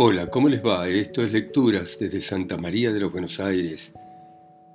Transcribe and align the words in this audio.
Hola, 0.00 0.28
¿cómo 0.28 0.48
les 0.48 0.64
va? 0.64 0.86
Esto 0.86 1.24
es 1.24 1.32
Lecturas 1.32 1.98
desde 1.98 2.20
Santa 2.20 2.56
María 2.56 2.92
de 2.92 3.00
los 3.00 3.10
Buenos 3.10 3.40
Aires, 3.40 3.92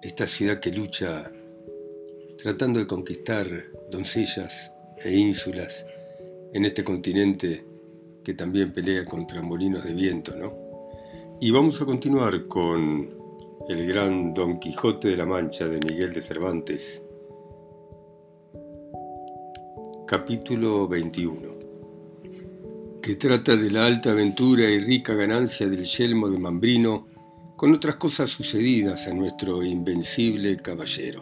esta 0.02 0.28
ciudad 0.28 0.60
que 0.60 0.70
lucha 0.70 1.32
tratando 2.38 2.82
de 2.82 2.88
conquistar 2.88 3.48
doncellas 3.90 4.74
e 5.02 5.16
ínsulas 5.16 5.86
en 6.52 6.66
este 6.66 6.84
continente 6.84 7.66
que 8.22 8.34
también 8.34 8.74
pelea 8.74 9.06
contra 9.06 9.42
molinos 9.42 9.86
de 9.86 9.94
viento, 9.94 10.36
¿no? 10.36 10.58
Y 11.40 11.52
vamos 11.52 11.82
a 11.82 11.86
continuar 11.86 12.46
con 12.50 13.10
el 13.70 13.88
gran 13.88 14.34
Don 14.34 14.60
Quijote 14.60 15.08
de 15.08 15.16
la 15.16 15.26
Mancha 15.26 15.70
de 15.70 15.80
Miguel 15.90 16.12
de 16.12 16.22
Cervantes, 16.22 17.02
capítulo 20.06 20.86
21 20.90 21.53
que 23.04 23.16
trata 23.16 23.58
de 23.58 23.70
la 23.70 23.86
alta 23.86 24.12
aventura 24.12 24.64
y 24.64 24.80
rica 24.80 25.14
ganancia 25.14 25.68
del 25.68 25.84
yelmo 25.84 26.30
de 26.30 26.38
Mambrino, 26.38 27.06
con 27.58 27.74
otras 27.74 27.98
cosas 27.98 28.30
sucedidas 28.30 29.10
a 29.10 29.14
nuestro 29.14 29.62
invencible 29.62 30.56
caballero. 30.56 31.20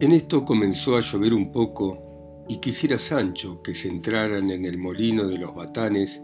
En 0.00 0.10
esto 0.10 0.44
comenzó 0.44 0.96
a 0.96 1.00
llover 1.02 1.34
un 1.34 1.52
poco, 1.52 2.44
y 2.48 2.58
quisiera 2.58 2.98
Sancho 2.98 3.62
que 3.62 3.72
se 3.72 3.86
entraran 3.86 4.50
en 4.50 4.64
el 4.64 4.76
molino 4.76 5.24
de 5.28 5.38
los 5.38 5.54
batanes, 5.54 6.20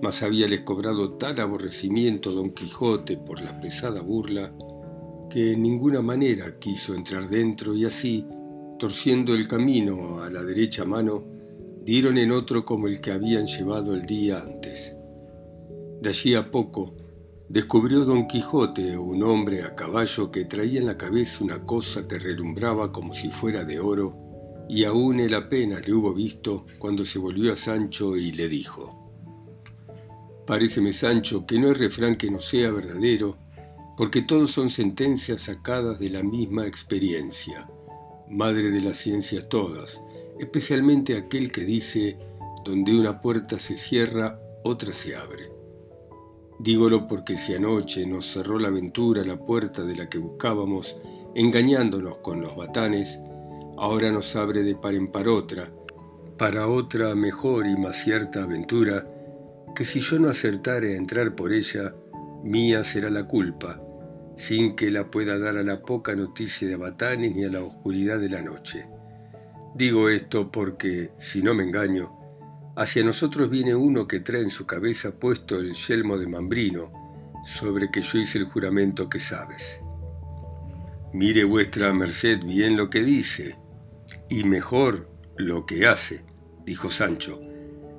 mas 0.00 0.22
habíales 0.22 0.62
cobrado 0.62 1.18
tal 1.18 1.38
aborrecimiento 1.38 2.32
don 2.32 2.50
Quijote 2.52 3.18
por 3.18 3.42
la 3.42 3.60
pesada 3.60 4.00
burla, 4.00 4.54
que 5.28 5.52
en 5.52 5.62
ninguna 5.62 6.00
manera 6.00 6.58
quiso 6.58 6.94
entrar 6.94 7.28
dentro 7.28 7.76
y 7.76 7.84
así, 7.84 8.26
torciendo 8.78 9.34
el 9.34 9.46
camino 9.46 10.22
a 10.22 10.30
la 10.30 10.42
derecha 10.42 10.86
mano, 10.86 11.39
dieron 11.82 12.18
en 12.18 12.32
otro 12.32 12.64
como 12.64 12.86
el 12.86 13.00
que 13.00 13.12
habían 13.12 13.46
llevado 13.46 13.94
el 13.94 14.06
día 14.06 14.40
antes. 14.40 14.94
De 16.00 16.08
allí 16.10 16.34
a 16.34 16.50
poco 16.50 16.94
descubrió 17.48 18.04
don 18.04 18.26
Quijote 18.26 18.96
un 18.96 19.22
hombre 19.22 19.62
a 19.62 19.74
caballo 19.74 20.30
que 20.30 20.44
traía 20.44 20.80
en 20.80 20.86
la 20.86 20.96
cabeza 20.96 21.42
una 21.42 21.64
cosa 21.64 22.06
que 22.06 22.18
relumbraba 22.18 22.92
como 22.92 23.14
si 23.14 23.30
fuera 23.30 23.64
de 23.64 23.80
oro, 23.80 24.16
y 24.68 24.84
aún 24.84 25.18
él 25.18 25.34
apenas 25.34 25.86
le 25.86 25.94
hubo 25.94 26.14
visto 26.14 26.64
cuando 26.78 27.04
se 27.04 27.18
volvió 27.18 27.52
a 27.52 27.56
Sancho 27.56 28.16
y 28.16 28.30
le 28.30 28.48
dijo, 28.48 29.00
Paréceme, 30.46 30.92
Sancho, 30.92 31.46
que 31.46 31.58
no 31.58 31.70
es 31.70 31.78
refrán 31.78 32.14
que 32.14 32.30
no 32.30 32.40
sea 32.40 32.70
verdadero, 32.70 33.36
porque 33.96 34.22
todos 34.22 34.52
son 34.52 34.70
sentencias 34.70 35.42
sacadas 35.42 35.98
de 35.98 36.10
la 36.10 36.22
misma 36.22 36.66
experiencia, 36.66 37.68
madre 38.28 38.70
de 38.70 38.80
las 38.80 38.96
ciencias 38.96 39.48
todas, 39.48 40.00
especialmente 40.40 41.18
aquel 41.18 41.52
que 41.52 41.64
dice, 41.64 42.16
donde 42.64 42.98
una 42.98 43.20
puerta 43.20 43.58
se 43.58 43.76
cierra, 43.76 44.40
otra 44.64 44.94
se 44.94 45.14
abre. 45.14 45.52
Dígolo 46.58 47.06
porque 47.06 47.36
si 47.36 47.54
anoche 47.54 48.06
nos 48.06 48.32
cerró 48.32 48.58
la 48.58 48.68
aventura 48.68 49.22
la 49.22 49.38
puerta 49.38 49.82
de 49.82 49.96
la 49.96 50.08
que 50.08 50.16
buscábamos, 50.16 50.96
engañándonos 51.34 52.18
con 52.18 52.40
los 52.40 52.56
batanes, 52.56 53.20
ahora 53.76 54.10
nos 54.10 54.34
abre 54.34 54.62
de 54.62 54.74
par 54.74 54.94
en 54.94 55.12
par 55.12 55.28
otra, 55.28 55.70
para 56.38 56.68
otra 56.68 57.14
mejor 57.14 57.66
y 57.66 57.76
más 57.76 57.96
cierta 57.96 58.42
aventura, 58.42 59.06
que 59.74 59.84
si 59.84 60.00
yo 60.00 60.18
no 60.18 60.30
acertare 60.30 60.94
a 60.94 60.96
entrar 60.96 61.34
por 61.34 61.52
ella, 61.52 61.94
mía 62.42 62.82
será 62.82 63.10
la 63.10 63.24
culpa, 63.24 63.78
sin 64.36 64.74
que 64.74 64.90
la 64.90 65.10
pueda 65.10 65.38
dar 65.38 65.58
a 65.58 65.62
la 65.62 65.82
poca 65.82 66.14
noticia 66.16 66.66
de 66.66 66.76
batanes 66.76 67.36
ni 67.36 67.44
a 67.44 67.50
la 67.50 67.62
oscuridad 67.62 68.18
de 68.18 68.30
la 68.30 68.40
noche. 68.40 68.86
Digo 69.74 70.08
esto 70.08 70.50
porque, 70.50 71.12
si 71.18 71.42
no 71.42 71.54
me 71.54 71.62
engaño, 71.62 72.10
hacia 72.76 73.04
nosotros 73.04 73.50
viene 73.50 73.74
uno 73.74 74.06
que 74.06 74.20
trae 74.20 74.42
en 74.42 74.50
su 74.50 74.66
cabeza 74.66 75.18
puesto 75.18 75.58
el 75.58 75.72
yelmo 75.72 76.18
de 76.18 76.26
Mambrino, 76.26 76.92
sobre 77.44 77.90
que 77.90 78.02
yo 78.02 78.18
hice 78.18 78.38
el 78.38 78.44
juramento 78.44 79.08
que 79.08 79.18
sabes. 79.18 79.80
Mire 81.12 81.44
vuestra 81.44 81.92
merced 81.92 82.42
bien 82.44 82.76
lo 82.76 82.90
que 82.90 83.02
dice, 83.02 83.56
y 84.28 84.44
mejor 84.44 85.08
lo 85.36 85.66
que 85.66 85.86
hace, 85.86 86.24
dijo 86.64 86.90
Sancho, 86.90 87.40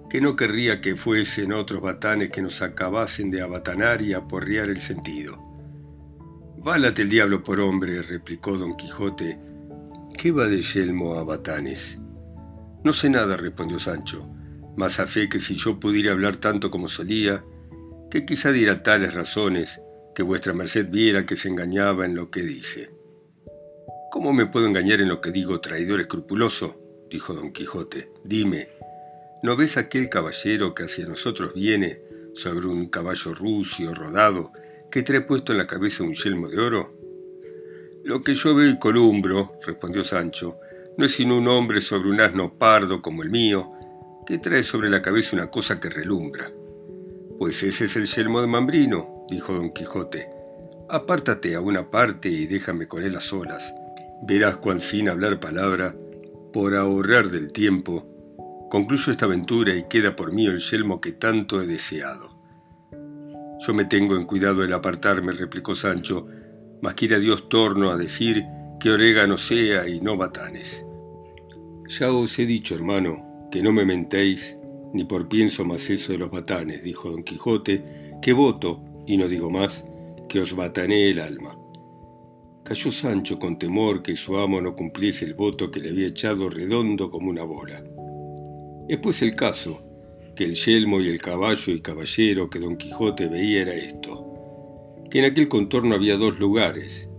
que 0.09 0.21
no 0.21 0.35
querría 0.35 0.81
que 0.81 0.95
fuesen 0.95 1.53
otros 1.53 1.81
batanes 1.81 2.31
que 2.31 2.41
nos 2.41 2.61
acabasen 2.61 3.31
de 3.31 3.41
abatanar 3.41 4.01
y 4.01 4.13
aporrear 4.13 4.69
el 4.69 4.81
sentido. 4.81 5.39
Válate 6.57 7.01
el 7.01 7.09
diablo 7.09 7.43
por 7.43 7.59
hombre, 7.59 8.01
replicó 8.01 8.57
don 8.57 8.75
Quijote, 8.75 9.39
¿Qué 10.17 10.31
va 10.31 10.47
de 10.47 10.61
yelmo 10.61 11.17
a 11.17 11.23
batanes? 11.23 11.97
No 12.83 12.93
sé 12.93 13.09
nada, 13.09 13.37
respondió 13.37 13.79
Sancho, 13.79 14.27
mas 14.75 14.99
a 14.99 15.07
fe 15.07 15.29
que 15.29 15.39
si 15.39 15.55
yo 15.55 15.79
pudiera 15.79 16.11
hablar 16.11 16.37
tanto 16.37 16.71
como 16.71 16.89
solía, 16.89 17.43
que 18.09 18.25
quizá 18.25 18.51
diera 18.51 18.83
tales 18.83 19.13
razones 19.13 19.81
que 20.13 20.23
vuestra 20.23 20.53
merced 20.53 20.89
viera 20.89 21.25
que 21.25 21.35
se 21.35 21.49
engañaba 21.49 22.05
en 22.05 22.15
lo 22.15 22.29
que 22.29 22.41
dice. 22.41 22.91
¿Cómo 24.11 24.33
me 24.33 24.45
puedo 24.45 24.67
engañar 24.67 25.01
en 25.01 25.09
lo 25.09 25.21
que 25.21 25.31
digo, 25.31 25.61
traidor 25.61 26.01
escrupuloso? 26.01 27.07
dijo 27.09 27.33
don 27.33 27.51
Quijote. 27.51 28.11
Dime, 28.23 28.69
¿no 29.43 29.55
ves 29.55 29.77
aquel 29.77 30.09
caballero 30.09 30.73
que 30.73 30.83
hacia 30.83 31.07
nosotros 31.07 31.53
viene 31.53 32.01
sobre 32.35 32.67
un 32.67 32.89
caballo 32.89 33.33
rucio, 33.33 33.93
rodado, 33.93 34.51
que 34.89 35.03
trae 35.03 35.21
puesto 35.21 35.51
en 35.51 35.57
la 35.57 35.67
cabeza 35.67 36.03
un 36.03 36.13
yelmo 36.13 36.47
de 36.47 36.59
oro? 36.59 37.00
Lo 38.03 38.23
que 38.23 38.33
yo 38.33 38.55
veo 38.55 38.69
y 38.69 38.79
columbro, 38.79 39.53
respondió 39.65 40.03
Sancho, 40.03 40.57
no 40.97 41.05
es 41.05 41.13
sino 41.13 41.37
un 41.37 41.47
hombre 41.47 41.81
sobre 41.81 42.09
un 42.09 42.19
asno 42.19 42.53
pardo 42.57 43.01
como 43.01 43.21
el 43.21 43.29
mío, 43.29 43.69
que 44.25 44.39
trae 44.39 44.63
sobre 44.63 44.89
la 44.89 45.01
cabeza 45.01 45.35
una 45.35 45.51
cosa 45.51 45.79
que 45.79 45.89
relumbra. 45.89 46.51
Pues 47.37 47.61
ese 47.61 47.85
es 47.85 47.95
el 47.95 48.07
yelmo 48.07 48.41
de 48.41 48.47
Mambrino, 48.47 49.25
dijo 49.29 49.53
don 49.53 49.71
Quijote. 49.71 50.27
Apártate 50.89 51.53
a 51.53 51.61
una 51.61 51.91
parte 51.91 52.29
y 52.29 52.47
déjame 52.47 52.87
con 52.87 53.03
él 53.03 53.15
a 53.15 53.21
solas. 53.21 53.73
Verás 54.23 54.57
cuán 54.57 54.79
sin 54.79 55.07
hablar 55.07 55.39
palabra, 55.39 55.95
por 56.51 56.75
ahorrar 56.75 57.29
del 57.29 57.53
tiempo, 57.53 58.07
concluyo 58.69 59.11
esta 59.11 59.25
aventura 59.25 59.75
y 59.75 59.87
queda 59.87 60.15
por 60.15 60.31
mí 60.31 60.47
el 60.47 60.59
yelmo 60.59 60.99
que 60.99 61.11
tanto 61.11 61.61
he 61.61 61.67
deseado. 61.67 62.31
Yo 63.59 63.75
me 63.75 63.85
tengo 63.85 64.15
en 64.15 64.25
cuidado 64.25 64.63
el 64.63 64.73
apartarme, 64.73 65.33
replicó 65.33 65.75
Sancho, 65.75 66.27
mas 66.81 66.95
quiera 66.95 67.19
Dios 67.19 67.47
torno 67.47 67.91
a 67.91 67.97
decir 67.97 68.43
que 68.79 68.89
orégano 68.89 69.37
sea 69.37 69.87
y 69.87 70.01
no 70.01 70.17
batanes. 70.17 70.85
Ya 71.87 72.11
os 72.11 72.37
he 72.39 72.45
dicho, 72.45 72.73
hermano, 72.73 73.49
que 73.51 73.61
no 73.61 73.71
me 73.71 73.85
mentéis, 73.85 74.57
ni 74.93 75.03
por 75.03 75.27
pienso 75.27 75.63
más 75.65 75.89
eso 75.89 76.13
de 76.13 76.17
los 76.17 76.31
batanes, 76.31 76.83
dijo 76.83 77.09
don 77.09 77.23
Quijote, 77.23 78.17
que 78.21 78.33
voto, 78.33 78.81
y 79.05 79.17
no 79.17 79.27
digo 79.27 79.49
más, 79.49 79.85
que 80.27 80.39
os 80.39 80.55
batané 80.55 81.09
el 81.09 81.19
alma. 81.19 81.57
Cayó 82.63 82.91
Sancho 82.91 83.37
con 83.37 83.59
temor 83.59 84.01
que 84.01 84.15
su 84.15 84.37
amo 84.37 84.61
no 84.61 84.75
cumpliese 84.75 85.25
el 85.25 85.33
voto 85.33 85.69
que 85.69 85.79
le 85.79 85.89
había 85.89 86.07
echado 86.07 86.49
redondo 86.49 87.09
como 87.11 87.29
una 87.29 87.43
bola. 87.43 87.83
Es 88.87 88.97
pues 88.99 89.21
el 89.21 89.35
caso, 89.35 89.83
que 90.35 90.45
el 90.45 90.55
yelmo 90.55 91.01
y 91.01 91.09
el 91.09 91.21
caballo 91.21 91.73
y 91.73 91.81
caballero 91.81 92.49
que 92.49 92.59
don 92.59 92.77
Quijote 92.77 93.27
veía 93.27 93.63
era 93.63 93.73
esto, 93.75 94.30
que 95.11 95.19
en 95.19 95.25
aquel 95.25 95.49
contorno 95.49 95.93
había 95.93 96.15
dos 96.15 96.39
lugares, 96.39 97.09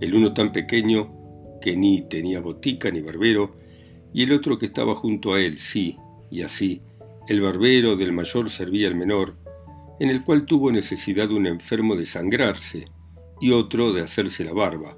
el 0.00 0.14
uno 0.14 0.34
tan 0.34 0.52
pequeño 0.52 1.14
que 1.62 1.76
ni 1.76 2.02
tenía 2.02 2.40
botica 2.40 2.90
ni 2.90 3.00
barbero, 3.00 3.56
y 4.12 4.22
el 4.22 4.32
otro 4.32 4.58
que 4.58 4.66
estaba 4.66 4.94
junto 4.94 5.32
a 5.32 5.40
él, 5.40 5.58
sí, 5.58 5.96
y 6.30 6.42
así, 6.42 6.82
el 7.26 7.40
barbero 7.40 7.96
del 7.96 8.12
mayor 8.12 8.50
servía 8.50 8.86
al 8.88 8.94
menor, 8.94 9.36
en 9.98 10.10
el 10.10 10.22
cual 10.22 10.44
tuvo 10.44 10.70
necesidad 10.70 11.30
un 11.30 11.46
enfermo 11.46 11.96
de 11.96 12.04
sangrarse, 12.06 12.86
y 13.40 13.50
otro 13.52 13.92
de 13.92 14.02
hacerse 14.02 14.44
la 14.44 14.52
barba, 14.52 14.96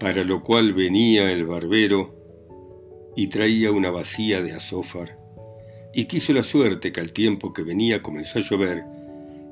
para 0.00 0.24
lo 0.24 0.42
cual 0.42 0.72
venía 0.72 1.30
el 1.30 1.44
barbero 1.44 2.14
y 3.14 3.26
traía 3.26 3.72
una 3.72 3.90
vacía 3.90 4.40
de 4.40 4.52
azófar, 4.52 5.18
y 5.92 6.06
quiso 6.06 6.32
la 6.32 6.42
suerte 6.42 6.92
que 6.92 7.00
al 7.00 7.12
tiempo 7.12 7.52
que 7.52 7.62
venía 7.62 8.00
comenzó 8.00 8.38
a 8.38 8.42
llover, 8.42 8.84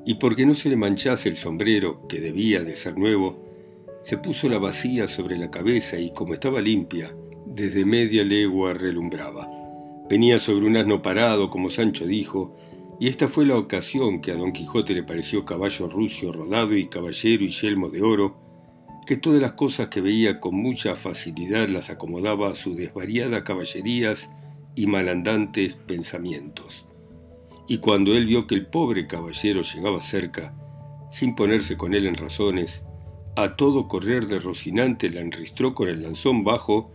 y 0.07 0.13
porque 0.13 0.45
no 0.45 0.53
se 0.53 0.69
le 0.69 0.77
manchase 0.77 1.27
el 1.27 1.35
sombrero, 1.35 2.07
que 2.07 2.21
debía 2.21 2.63
de 2.63 2.77
ser 2.77 2.97
nuevo, 2.97 3.43
se 4.03 4.17
puso 4.17 4.47
la 4.47 4.57
vacía 4.57 5.05
sobre 5.05 5.37
la 5.37 5.51
cabeza 5.51 5.99
y 5.99 6.13
como 6.13 6.33
estaba 6.33 6.61
limpia, 6.61 7.13
desde 7.45 7.83
media 7.83 8.23
legua 8.23 8.73
relumbraba. 8.73 9.49
Venía 10.09 10.39
sobre 10.39 10.65
un 10.65 10.77
asno 10.77 11.01
parado, 11.01 11.49
como 11.49 11.69
Sancho 11.69 12.07
dijo, 12.07 12.55
y 13.01 13.09
esta 13.09 13.27
fue 13.27 13.45
la 13.45 13.57
ocasión 13.57 14.21
que 14.21 14.31
a 14.31 14.35
don 14.35 14.53
Quijote 14.53 14.93
le 14.93 15.03
pareció 15.03 15.43
caballo 15.43 15.89
rucio 15.89 16.31
rodado 16.31 16.77
y 16.77 16.87
caballero 16.87 17.43
y 17.43 17.49
yelmo 17.49 17.89
de 17.89 18.01
oro, 18.01 18.37
que 19.05 19.17
todas 19.17 19.41
las 19.41 19.53
cosas 19.53 19.89
que 19.89 19.99
veía 19.99 20.39
con 20.39 20.55
mucha 20.55 20.95
facilidad 20.95 21.67
las 21.67 21.89
acomodaba 21.89 22.49
a 22.49 22.55
sus 22.55 22.77
desvariadas 22.77 23.43
caballerías 23.43 24.29
y 24.73 24.87
malandantes 24.87 25.75
pensamientos 25.75 26.86
y 27.67 27.79
cuando 27.79 28.13
él 28.13 28.25
vio 28.25 28.47
que 28.47 28.55
el 28.55 28.65
pobre 28.65 29.07
caballero 29.07 29.61
llegaba 29.61 30.01
cerca, 30.01 30.53
sin 31.11 31.35
ponerse 31.35 31.77
con 31.77 31.93
él 31.93 32.07
en 32.07 32.15
razones, 32.15 32.85
a 33.35 33.55
todo 33.55 33.87
correr 33.87 34.25
de 34.27 34.39
Rocinante 34.39 35.09
la 35.09 35.21
enristró 35.21 35.75
con 35.75 35.89
el 35.89 36.01
lanzón 36.01 36.43
bajo, 36.43 36.91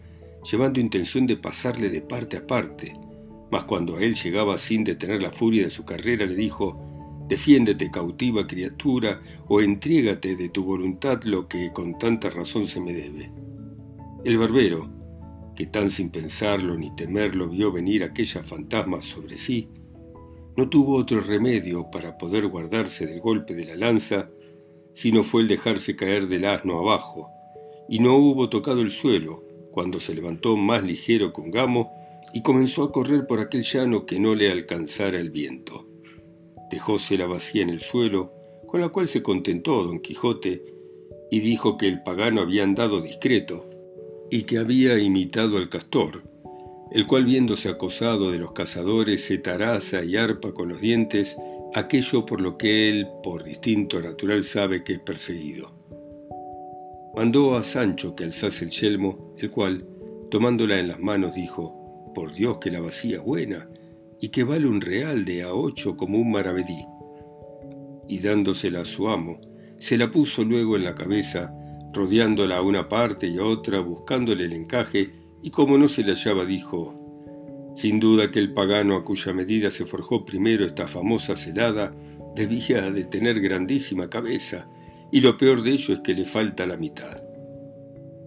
llevando 0.50 0.80
intención 0.80 1.26
de 1.26 1.36
pasarle 1.36 1.88
de 1.88 2.00
parte 2.00 2.38
a 2.38 2.46
parte, 2.46 2.94
mas 3.50 3.64
cuando 3.64 3.96
a 3.96 4.02
él 4.02 4.14
llegaba 4.14 4.56
sin 4.58 4.82
detener 4.82 5.22
la 5.22 5.30
furia 5.30 5.64
de 5.64 5.70
su 5.70 5.84
carrera 5.84 6.26
le 6.26 6.34
dijo, 6.34 6.84
Defiéndete, 7.28 7.90
cautiva 7.90 8.46
criatura, 8.46 9.22
o 9.46 9.60
entrégate 9.60 10.36
de 10.36 10.48
tu 10.48 10.64
voluntad 10.64 11.22
lo 11.22 11.48
que 11.48 11.72
con 11.72 11.96
tanta 11.96 12.28
razón 12.28 12.66
se 12.66 12.80
me 12.80 12.92
debe. 12.92 13.30
El 14.24 14.38
barbero, 14.38 14.90
que 15.54 15.66
tan 15.66 15.90
sin 15.90 16.10
pensarlo 16.10 16.76
ni 16.76 16.94
temerlo 16.94 17.48
vio 17.48 17.70
venir 17.70 18.04
aquellas 18.04 18.46
fantasmas 18.46 19.04
sobre 19.04 19.36
sí, 19.36 19.69
no 20.56 20.69
tuvo 20.69 20.96
otro 20.96 21.20
remedio 21.20 21.90
para 21.90 22.19
poder 22.19 22.49
guardarse 22.49 23.06
del 23.06 23.20
golpe 23.20 23.54
de 23.54 23.64
la 23.64 23.76
lanza, 23.76 24.31
sino 24.93 25.22
fue 25.22 25.43
el 25.43 25.49
dejarse 25.49 25.96
caer 25.96 26.28
del 26.28 26.44
asno 26.44 26.78
abajo, 26.78 27.31
y 27.88 27.99
no 27.99 28.16
hubo 28.16 28.49
tocado 28.49 28.82
el 28.82 28.90
suelo, 28.90 29.44
cuando 29.70 30.00
se 30.00 30.14
levantó 30.14 30.56
más 30.56 30.84
ligero 30.84 31.32
un 31.37 31.50
gamo 31.50 31.90
y 32.34 32.43
comenzó 32.43 32.84
a 32.84 32.93
correr 32.93 33.26
por 33.26 33.40
aquel 33.40 33.62
llano 33.62 34.06
que 34.06 34.20
no 34.20 34.34
le 34.34 34.50
alcanzara 34.50 35.19
el 35.19 35.31
viento. 35.31 35.87
Dejóse 36.70 37.19
la 37.19 37.26
vacía 37.26 37.62
en 37.62 37.70
el 37.70 37.81
suelo, 37.81 38.32
con 38.66 38.81
la 38.81 38.88
cual 38.88 39.08
se 39.08 39.22
contentó 39.22 39.82
don 39.82 40.00
Quijote, 40.00 40.64
y 41.31 41.40
dijo 41.40 41.76
que 41.76 41.88
el 41.88 42.02
pagano 42.02 42.43
había 42.43 42.62
andado 42.62 43.00
discreto, 43.00 43.69
y 44.31 44.44
que 44.44 44.58
había 44.58 44.98
imitado 44.98 45.58
al 45.58 45.69
castor, 45.69 46.22
el 46.94 47.06
cual 47.06 47.24
viéndose 47.24 47.68
acosado 47.68 48.30
de 48.30 48.38
los 48.38 48.52
cazadores 48.52 49.24
se 49.24 49.38
taraza 49.38 50.04
y 50.04 50.16
arpa 50.16 50.52
con 50.52 50.68
los 50.68 50.80
dientes 50.80 51.36
aquello 51.74 52.26
por 52.26 52.40
lo 52.40 52.58
que 52.58 52.90
él, 52.90 53.08
por 53.22 53.44
distinto 53.44 54.00
natural, 54.00 54.44
sabe 54.44 54.84
que 54.84 54.94
es 54.94 55.00
perseguido. 55.00 55.72
Mandó 57.14 57.56
a 57.56 57.62
Sancho 57.62 58.14
que 58.14 58.24
alzase 58.24 58.64
el 58.64 58.70
yelmo, 58.70 59.34
el 59.38 59.50
cual, 59.50 59.86
tomándola 60.30 60.78
en 60.78 60.88
las 60.88 61.00
manos, 61.00 61.34
dijo, 61.34 62.10
Por 62.14 62.32
Dios 62.32 62.58
que 62.58 62.70
la 62.70 62.80
vacía 62.80 63.16
es 63.16 63.22
buena, 63.22 63.68
y 64.20 64.28
que 64.28 64.44
vale 64.44 64.66
un 64.66 64.80
real 64.80 65.24
de 65.24 65.42
a 65.42 65.54
ocho 65.54 65.96
como 65.96 66.18
un 66.18 66.30
maravedí. 66.30 66.86
Y 68.08 68.18
dándosela 68.18 68.82
a 68.82 68.84
su 68.84 69.08
amo, 69.08 69.40
se 69.78 69.96
la 69.96 70.10
puso 70.10 70.44
luego 70.44 70.76
en 70.76 70.84
la 70.84 70.94
cabeza, 70.94 71.54
rodeándola 71.92 72.58
a 72.58 72.62
una 72.62 72.88
parte 72.88 73.26
y 73.26 73.38
a 73.38 73.44
otra, 73.44 73.80
buscándole 73.80 74.44
el 74.44 74.52
encaje, 74.52 75.21
y 75.42 75.50
como 75.50 75.76
no 75.76 75.88
se 75.88 76.02
le 76.02 76.12
hallaba, 76.12 76.44
dijo, 76.44 77.72
sin 77.74 77.98
duda 78.00 78.30
que 78.30 78.38
el 78.38 78.52
pagano 78.52 78.96
a 78.96 79.04
cuya 79.04 79.32
medida 79.32 79.70
se 79.70 79.84
forjó 79.84 80.24
primero 80.24 80.64
esta 80.64 80.86
famosa 80.86 81.36
celada 81.36 81.94
debía 82.34 82.90
de 82.90 83.04
tener 83.04 83.40
grandísima 83.40 84.08
cabeza, 84.08 84.68
y 85.10 85.20
lo 85.20 85.36
peor 85.36 85.62
de 85.62 85.72
ello 85.72 85.94
es 85.94 86.00
que 86.00 86.14
le 86.14 86.24
falta 86.24 86.66
la 86.66 86.76
mitad. 86.76 87.16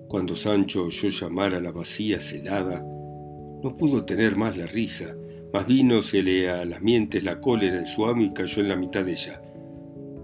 Cuando 0.07 0.35
Sancho 0.35 0.85
oyó 0.85 1.09
llamar 1.09 1.55
a 1.55 1.59
la 1.59 1.71
vacía 1.71 2.19
celada, 2.19 2.83
no 3.63 3.75
pudo 3.75 4.05
tener 4.05 4.35
más 4.35 4.57
la 4.57 4.67
risa, 4.67 5.15
más 5.53 5.67
le 6.13 6.49
a 6.49 6.65
las 6.65 6.81
mientes 6.81 7.23
la 7.23 7.39
cólera 7.39 7.79
de 7.79 7.87
su 7.87 8.05
amo 8.05 8.21
y 8.23 8.33
cayó 8.33 8.61
en 8.61 8.67
la 8.67 8.75
mitad 8.75 9.05
de 9.05 9.13
ella. 9.13 9.41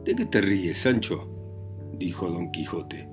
¿De 0.03 0.15
qué 0.15 0.25
te 0.25 0.41
ríes, 0.41 0.79
Sancho? 0.79 1.29
dijo 1.94 2.29
don 2.29 2.51
Quijote. 2.51 3.10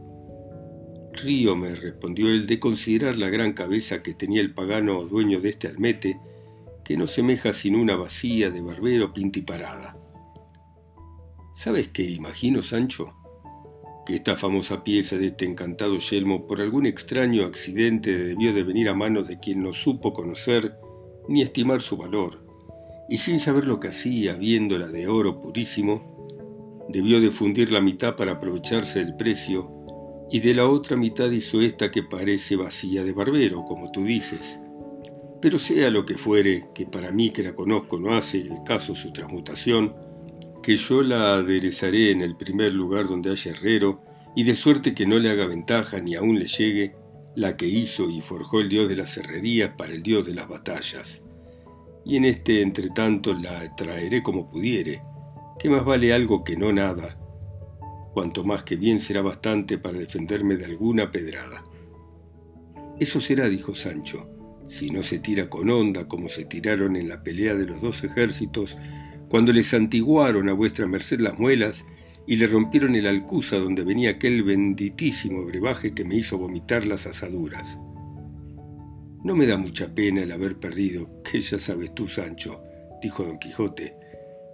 Río 1.23 1.56
me 1.56 1.75
respondió 1.75 2.29
él, 2.29 2.47
de 2.47 2.59
considerar 2.59 3.17
la 3.17 3.29
gran 3.29 3.53
cabeza 3.53 4.03
que 4.03 4.15
tenía 4.15 4.41
el 4.41 4.55
pagano 4.55 5.05
dueño 5.05 5.41
de 5.41 5.50
este 5.50 5.69
almete, 5.69 6.19
que 6.85 6.97
no 6.97 7.06
semeja 7.06 7.53
sino 7.53 7.81
una 7.81 7.97
vacía 7.97 8.50
de 8.50 8.61
barbero 8.61 9.12
pintiparada. 9.12 9.97
¿Sabes 11.55 11.88
qué 11.88 12.05
imagino, 12.05 12.62
Sancho? 12.62 13.15
Que 14.06 14.15
esta 14.15 14.37
famosa 14.37 14.85
pieza 14.85 15.19
de 15.19 15.26
este 15.26 15.44
encantado 15.44 15.99
yelmo 15.99 16.47
por 16.47 16.61
algún 16.61 16.87
extraño 16.87 17.44
accidente 17.44 18.17
debió 18.17 18.55
de 18.55 18.62
venir 18.62 18.88
a 18.88 18.94
manos 18.94 19.29
de 19.29 19.38
quien 19.38 19.62
no 19.62 19.73
supo 19.73 20.12
conocer 20.12 20.79
ni 21.29 21.43
estimar 21.43 21.82
su 21.82 21.97
valor, 21.97 22.47
y 23.09 23.19
sin 23.19 23.38
saber 23.38 23.67
lo 23.67 23.81
que 23.81 23.88
hacía, 23.88 24.35
viéndola 24.35 24.87
de 24.88 25.09
oro 25.09 25.41
purísimo, 25.41 26.87
debió 26.88 27.20
de 27.20 27.31
fundir 27.31 27.70
la 27.70 27.81
mitad 27.81 28.17
para 28.17 28.32
aprovecharse 28.32 29.00
del 29.00 29.15
precio 29.15 29.77
y 30.30 30.40
de 30.40 30.54
la 30.54 30.69
otra 30.69 30.96
mitad 30.96 31.30
hizo 31.30 31.60
esta 31.60 31.90
que 31.90 32.02
parece 32.02 32.56
vacía 32.56 33.02
de 33.02 33.12
barbero, 33.12 33.64
como 33.64 33.90
tú 33.90 34.04
dices. 34.04 34.60
Pero 35.40 35.58
sea 35.58 35.90
lo 35.90 36.04
que 36.04 36.19
fuere, 36.19 36.69
que 36.75 36.86
para 36.86 37.10
mí 37.12 37.30
que 37.30 37.42
la 37.42 37.54
conozco 37.54 37.98
no 37.98 38.16
hace 38.16 38.40
el 38.40 38.62
caso 38.64 38.94
su 38.94 39.12
transmutación, 39.12 39.94
que 40.62 40.76
yo 40.76 41.02
la 41.02 41.36
aderezaré 41.36 42.10
en 42.10 42.20
el 42.20 42.36
primer 42.36 42.75
lugar 42.75 43.06
donde 43.06 43.30
haya 43.30 43.52
herrero, 43.52 44.02
y 44.36 44.44
de 44.44 44.54
suerte 44.54 44.94
que 44.94 45.06
no 45.06 45.19
le 45.19 45.30
haga 45.30 45.46
ventaja 45.46 45.98
ni 46.00 46.14
aún 46.14 46.38
le 46.38 46.46
llegue 46.46 46.94
la 47.34 47.56
que 47.56 47.66
hizo 47.66 48.10
y 48.10 48.20
forjó 48.20 48.60
el 48.60 48.69
dios 48.69 48.88
de 48.88 48.96
las 48.96 49.16
herrerías 49.16 49.72
para 49.76 49.92
el 49.92 50.02
dios 50.02 50.26
de 50.26 50.34
las 50.34 50.48
batallas. 50.48 51.22
Y 52.04 52.16
en 52.16 52.24
este 52.24 52.62
entretanto 52.62 53.32
la 53.32 53.74
traeré 53.76 54.22
como 54.22 54.50
pudiere, 54.50 55.02
que 55.58 55.70
más 55.70 55.84
vale 55.84 56.12
algo 56.12 56.44
que 56.44 56.56
no 56.56 56.72
nada, 56.72 57.18
cuanto 58.12 58.44
más 58.44 58.64
que 58.64 58.76
bien 58.76 59.00
será 59.00 59.22
bastante 59.22 59.78
para 59.78 59.99
defenderme 59.99 60.56
de 60.56 60.64
alguna 60.64 61.10
pedrada. 61.10 61.64
Eso 62.99 63.20
será, 63.20 63.49
dijo 63.49 63.75
Sancho, 63.75 64.28
si 64.69 64.88
no 64.88 65.02
se 65.02 65.19
tira 65.19 65.49
con 65.49 65.70
honda 65.70 66.08
como 66.08 66.28
se 66.28 66.44
tiraron 66.44 66.96
en 66.96 67.08
la 67.08 67.22
pelea 67.22 67.55
de 67.55 67.66
los 67.66 67.81
dos 67.81 68.05
ejércitos, 68.05 68.76
cuando 69.28 69.52
les 69.52 69.69
santiguaron 69.69 70.49
a 70.49 70.52
vuestra 70.52 70.87
merced 70.87 71.20
las 71.20 71.38
muelas 71.38 71.87
y 72.26 72.37
le 72.37 72.46
rompieron 72.46 72.94
el 72.94 73.06
alcuza 73.06 73.56
donde 73.56 73.84
venía 73.84 74.10
aquel 74.10 74.43
benditísimo 74.43 75.44
brebaje 75.44 75.94
que 75.94 76.05
me 76.05 76.16
hizo 76.16 76.38
vomitar 76.38 76.87
las 76.87 77.06
asaduras. 77.06 77.78
No 79.25 79.34
me 79.34 79.46
da 79.46 79.56
mucha 79.56 79.94
pena 79.94 80.22
el 80.22 80.32
haber 80.32 80.58
perdido, 80.58 81.22
que 81.22 81.40
ya 81.40 81.58
sabes 81.58 81.94
tú, 81.94 82.08
Sancho, 82.08 82.62
dijo 83.02 83.25
don 83.25 83.38
Quijote, 83.38 83.94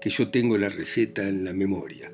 que 0.01 0.11
yo 0.11 0.31
tengo 0.31 0.57
la 0.57 0.69
receta 0.69 1.29
en 1.29 1.45
la 1.45 1.53
memoria. 1.53 2.13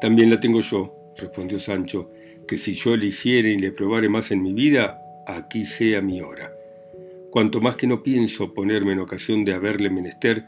También 0.00 0.30
la 0.30 0.40
tengo 0.40 0.60
yo, 0.60 1.12
respondió 1.16 1.58
Sancho, 1.58 2.10
que 2.48 2.56
si 2.56 2.74
yo 2.74 2.96
le 2.96 3.06
hiciera 3.06 3.48
y 3.48 3.58
le 3.58 3.72
probare 3.72 4.08
más 4.08 4.30
en 4.30 4.42
mi 4.42 4.52
vida, 4.52 4.98
aquí 5.26 5.64
sea 5.64 6.00
mi 6.00 6.20
hora. 6.20 6.52
Cuanto 7.30 7.60
más 7.60 7.76
que 7.76 7.86
no 7.86 8.02
pienso 8.02 8.54
ponerme 8.54 8.92
en 8.92 9.00
ocasión 9.00 9.44
de 9.44 9.52
haberle 9.52 9.90
menester, 9.90 10.44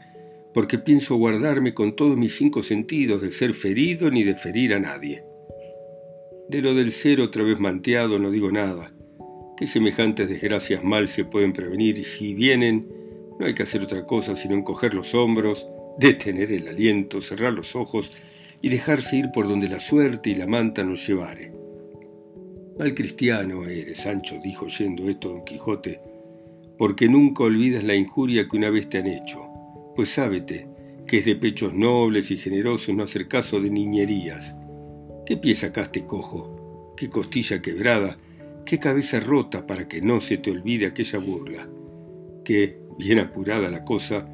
porque 0.53 0.77
pienso 0.77 1.15
guardarme 1.15 1.73
con 1.73 1.95
todos 1.95 2.17
mis 2.17 2.35
cinco 2.35 2.61
sentidos 2.61 3.21
de 3.21 3.31
ser 3.31 3.53
ferido 3.53 4.11
ni 4.11 4.23
de 4.23 4.35
ferir 4.35 4.73
a 4.73 4.79
nadie. 4.79 5.23
De 6.49 6.61
lo 6.61 6.73
del 6.73 6.91
ser 6.91 7.21
otra 7.21 7.43
vez 7.43 7.59
manteado 7.59 8.19
no 8.19 8.29
digo 8.31 8.51
nada, 8.51 8.93
que 9.55 9.65
semejantes 9.65 10.29
desgracias 10.29 10.83
mal 10.83 11.07
se 11.07 11.25
pueden 11.25 11.53
prevenir 11.53 11.97
y 11.97 12.03
si 12.03 12.33
vienen, 12.33 12.87
no 13.39 13.45
hay 13.45 13.53
que 13.53 13.63
hacer 13.63 13.81
otra 13.81 14.03
cosa 14.03 14.35
sino 14.35 14.55
encoger 14.55 14.93
los 14.93 15.15
hombros, 15.15 15.67
detener 15.97 16.51
el 16.51 16.67
aliento, 16.67 17.21
cerrar 17.21 17.53
los 17.53 17.75
ojos 17.75 18.11
y 18.63 18.69
dejarse 18.69 19.17
ir 19.17 19.29
por 19.31 19.47
donde 19.47 19.67
la 19.67 19.79
suerte 19.79 20.31
y 20.31 20.35
la 20.35 20.47
manta 20.47 20.83
nos 20.83 21.05
llevare. 21.05 21.53
Mal 22.79 22.95
cristiano 22.95 23.65
eres, 23.65 23.99
Sancho, 23.99 24.39
dijo 24.41 24.65
oyendo 24.65 25.07
esto 25.07 25.29
don 25.29 25.43
Quijote, 25.43 26.01
porque 26.77 27.07
nunca 27.07 27.43
olvidas 27.43 27.83
la 27.83 27.93
injuria 27.93 28.47
que 28.47 28.57
una 28.57 28.71
vez 28.71 28.89
te 28.89 28.97
han 28.97 29.07
hecho, 29.07 29.47
pues 29.95 30.09
sábete 30.09 30.73
que 31.05 31.17
es 31.17 31.25
de 31.25 31.35
pechos 31.35 31.73
nobles 31.73 32.31
y 32.31 32.37
generosos 32.37 32.95
no 32.95 33.03
hacer 33.03 33.27
caso 33.27 33.59
de 33.59 33.69
niñerías. 33.69 34.55
¿Qué 35.25 35.37
pie 35.37 35.55
sacaste 35.55 36.05
cojo? 36.05 36.93
¿Qué 36.95 37.09
costilla 37.09 37.61
quebrada? 37.61 38.17
¿Qué 38.65 38.79
cabeza 38.79 39.19
rota 39.19 39.67
para 39.67 39.87
que 39.87 40.01
no 40.01 40.21
se 40.21 40.37
te 40.37 40.51
olvide 40.51 40.85
aquella 40.85 41.19
burla? 41.19 41.67
Que, 42.45 42.79
bien 42.97 43.19
apurada 43.19 43.69
la 43.69 43.83
cosa, 43.83 44.25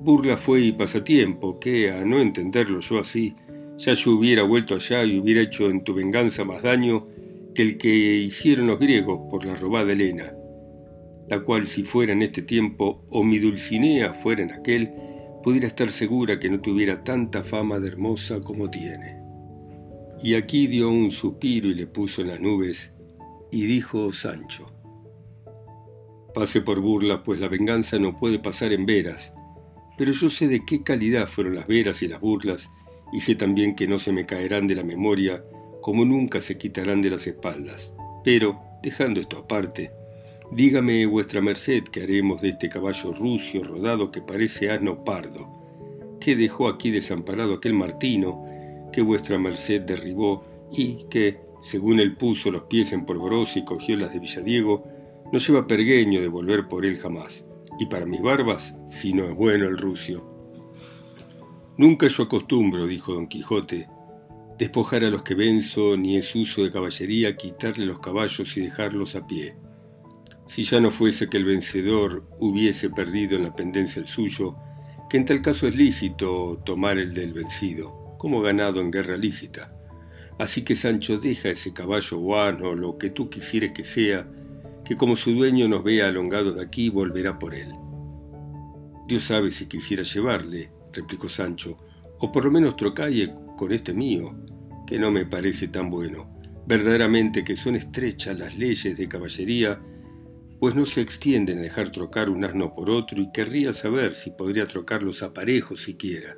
burla 0.00 0.36
fue 0.36 0.62
y 0.62 0.72
pasatiempo, 0.72 1.60
que, 1.60 1.90
a 1.90 2.04
no 2.04 2.20
entenderlo 2.20 2.80
yo 2.80 2.98
así, 2.98 3.34
ya 3.78 3.92
yo 3.92 4.12
hubiera 4.12 4.42
vuelto 4.42 4.74
allá 4.74 5.04
y 5.04 5.18
hubiera 5.18 5.42
hecho 5.42 5.70
en 5.70 5.84
tu 5.84 5.94
venganza 5.94 6.44
más 6.44 6.62
daño 6.62 7.06
que 7.54 7.62
el 7.62 7.78
que 7.78 7.88
hicieron 7.88 8.66
los 8.66 8.78
griegos 8.78 9.28
por 9.30 9.44
la 9.44 9.54
robada 9.54 9.92
Helena, 9.92 10.32
la 11.28 11.40
cual 11.40 11.66
si 11.66 11.82
fuera 11.82 12.12
en 12.12 12.22
este 12.22 12.42
tiempo 12.42 13.04
o 13.10 13.22
mi 13.22 13.38
Dulcinea 13.38 14.12
fuera 14.12 14.42
en 14.42 14.52
aquel, 14.52 14.92
pudiera 15.42 15.66
estar 15.66 15.90
segura 15.90 16.38
que 16.38 16.50
no 16.50 16.60
tuviera 16.60 17.04
tanta 17.04 17.42
fama 17.42 17.78
de 17.78 17.88
hermosa 17.88 18.40
como 18.40 18.70
tiene. 18.70 19.16
Y 20.22 20.34
aquí 20.34 20.66
dio 20.66 20.88
un 20.88 21.10
suspiro 21.10 21.68
y 21.68 21.74
le 21.74 21.86
puso 21.86 22.22
en 22.22 22.28
las 22.28 22.40
nubes, 22.40 22.94
y 23.50 23.64
dijo 23.64 24.12
Sancho, 24.12 24.72
Pase 26.34 26.60
por 26.60 26.80
burla, 26.80 27.22
pues 27.22 27.40
la 27.40 27.48
venganza 27.48 27.98
no 27.98 28.16
puede 28.16 28.38
pasar 28.38 28.72
en 28.72 28.84
veras, 28.84 29.32
pero 29.96 30.12
yo 30.12 30.28
sé 30.28 30.48
de 30.48 30.64
qué 30.66 30.82
calidad 30.82 31.26
fueron 31.26 31.54
las 31.54 31.66
veras 31.66 32.02
y 32.02 32.08
las 32.08 32.20
burlas, 32.20 32.70
y 33.12 33.20
sé 33.20 33.34
también 33.34 33.74
que 33.74 33.86
no 33.86 33.98
se 33.98 34.12
me 34.12 34.26
caerán 34.26 34.66
de 34.66 34.74
la 34.74 34.82
memoria 34.82 35.44
como 35.80 36.04
nunca 36.04 36.40
se 36.40 36.58
quitarán 36.58 37.00
de 37.00 37.10
las 37.10 37.26
espaldas. 37.26 37.94
Pero, 38.24 38.60
dejando 38.82 39.20
esto 39.20 39.38
aparte, 39.38 39.92
dígame 40.50 41.06
vuestra 41.06 41.40
merced 41.40 41.84
qué 41.84 42.02
haremos 42.02 42.42
de 42.42 42.48
este 42.48 42.68
caballo 42.68 43.12
rucio 43.12 43.62
rodado 43.62 44.10
que 44.10 44.20
parece 44.20 44.70
asno 44.70 45.04
pardo, 45.04 45.46
que 46.20 46.34
dejó 46.34 46.68
aquí 46.68 46.90
desamparado 46.90 47.54
aquel 47.54 47.74
Martino, 47.74 48.44
que 48.92 49.00
vuestra 49.02 49.38
merced 49.38 49.82
derribó 49.82 50.44
y 50.72 51.04
que, 51.08 51.38
según 51.62 52.00
él 52.00 52.16
puso 52.16 52.50
los 52.50 52.64
pies 52.64 52.92
en 52.92 53.06
polvorosa 53.06 53.60
y 53.60 53.64
cogió 53.64 53.96
las 53.96 54.12
de 54.12 54.18
Villadiego, 54.18 54.88
no 55.32 55.38
lleva 55.38 55.66
pergueño 55.66 56.20
de 56.20 56.28
volver 56.28 56.66
por 56.66 56.84
él 56.84 56.96
jamás, 56.96 57.46
y 57.78 57.86
para 57.86 58.06
mis 58.06 58.22
barbas, 58.22 58.76
si 58.88 59.12
no 59.12 59.24
es 59.26 59.36
bueno 59.36 59.66
el 59.66 59.76
rucio. 59.76 60.35
Nunca 61.78 62.06
yo 62.08 62.22
acostumbro, 62.22 62.86
dijo 62.86 63.12
don 63.12 63.26
Quijote, 63.26 63.88
despojar 64.58 65.04
a 65.04 65.10
los 65.10 65.22
que 65.22 65.34
venzo, 65.34 65.96
ni 65.98 66.16
es 66.16 66.34
uso 66.34 66.62
de 66.62 66.72
caballería 66.72 67.36
quitarle 67.36 67.84
los 67.84 67.98
caballos 67.98 68.56
y 68.56 68.62
dejarlos 68.62 69.14
a 69.14 69.26
pie. 69.26 69.56
Si 70.48 70.62
ya 70.62 70.80
no 70.80 70.90
fuese 70.90 71.28
que 71.28 71.36
el 71.36 71.44
vencedor 71.44 72.26
hubiese 72.38 72.88
perdido 72.88 73.36
en 73.36 73.44
la 73.44 73.54
pendencia 73.54 74.00
el 74.00 74.06
suyo, 74.06 74.56
que 75.10 75.18
en 75.18 75.26
tal 75.26 75.42
caso 75.42 75.68
es 75.68 75.76
lícito 75.76 76.62
tomar 76.64 76.96
el 76.96 77.12
del 77.12 77.34
vencido, 77.34 78.14
como 78.16 78.40
ganado 78.40 78.80
en 78.80 78.90
guerra 78.90 79.18
lícita. 79.18 79.72
Así 80.38 80.64
que 80.64 80.76
Sancho 80.76 81.18
deja 81.18 81.50
ese 81.50 81.74
caballo 81.74 82.18
guano, 82.18 82.74
lo 82.74 82.96
que 82.96 83.10
tú 83.10 83.28
quisieres 83.28 83.72
que 83.72 83.84
sea, 83.84 84.26
que 84.82 84.96
como 84.96 85.14
su 85.16 85.32
dueño 85.32 85.68
nos 85.68 85.84
vea 85.84 86.08
alongados 86.08 86.56
de 86.56 86.62
aquí, 86.62 86.88
volverá 86.88 87.38
por 87.38 87.54
él. 87.54 87.74
Dios 89.06 89.24
sabe 89.24 89.50
si 89.50 89.66
quisiera 89.66 90.04
llevarle, 90.04 90.70
replicó 90.96 91.28
Sancho, 91.28 91.78
o 92.18 92.32
por 92.32 92.44
lo 92.44 92.50
menos 92.50 92.76
trocalle 92.76 93.32
con 93.56 93.72
este 93.72 93.92
mío, 93.92 94.34
que 94.86 94.98
no 94.98 95.10
me 95.10 95.26
parece 95.26 95.68
tan 95.68 95.90
bueno. 95.90 96.34
Verdaderamente 96.66 97.44
que 97.44 97.56
son 97.56 97.76
estrechas 97.76 98.38
las 98.38 98.56
leyes 98.56 98.96
de 98.96 99.08
caballería, 99.08 99.80
pues 100.58 100.74
no 100.74 100.86
se 100.86 101.00
extienden 101.00 101.58
a 101.58 101.62
dejar 101.62 101.90
trocar 101.90 102.30
un 102.30 102.44
asno 102.44 102.74
por 102.74 102.90
otro 102.90 103.20
y 103.20 103.30
querría 103.30 103.72
saber 103.72 104.14
si 104.14 104.30
podría 104.30 104.66
trocar 104.66 105.02
los 105.02 105.22
aparejos 105.22 105.82
siquiera. 105.82 106.36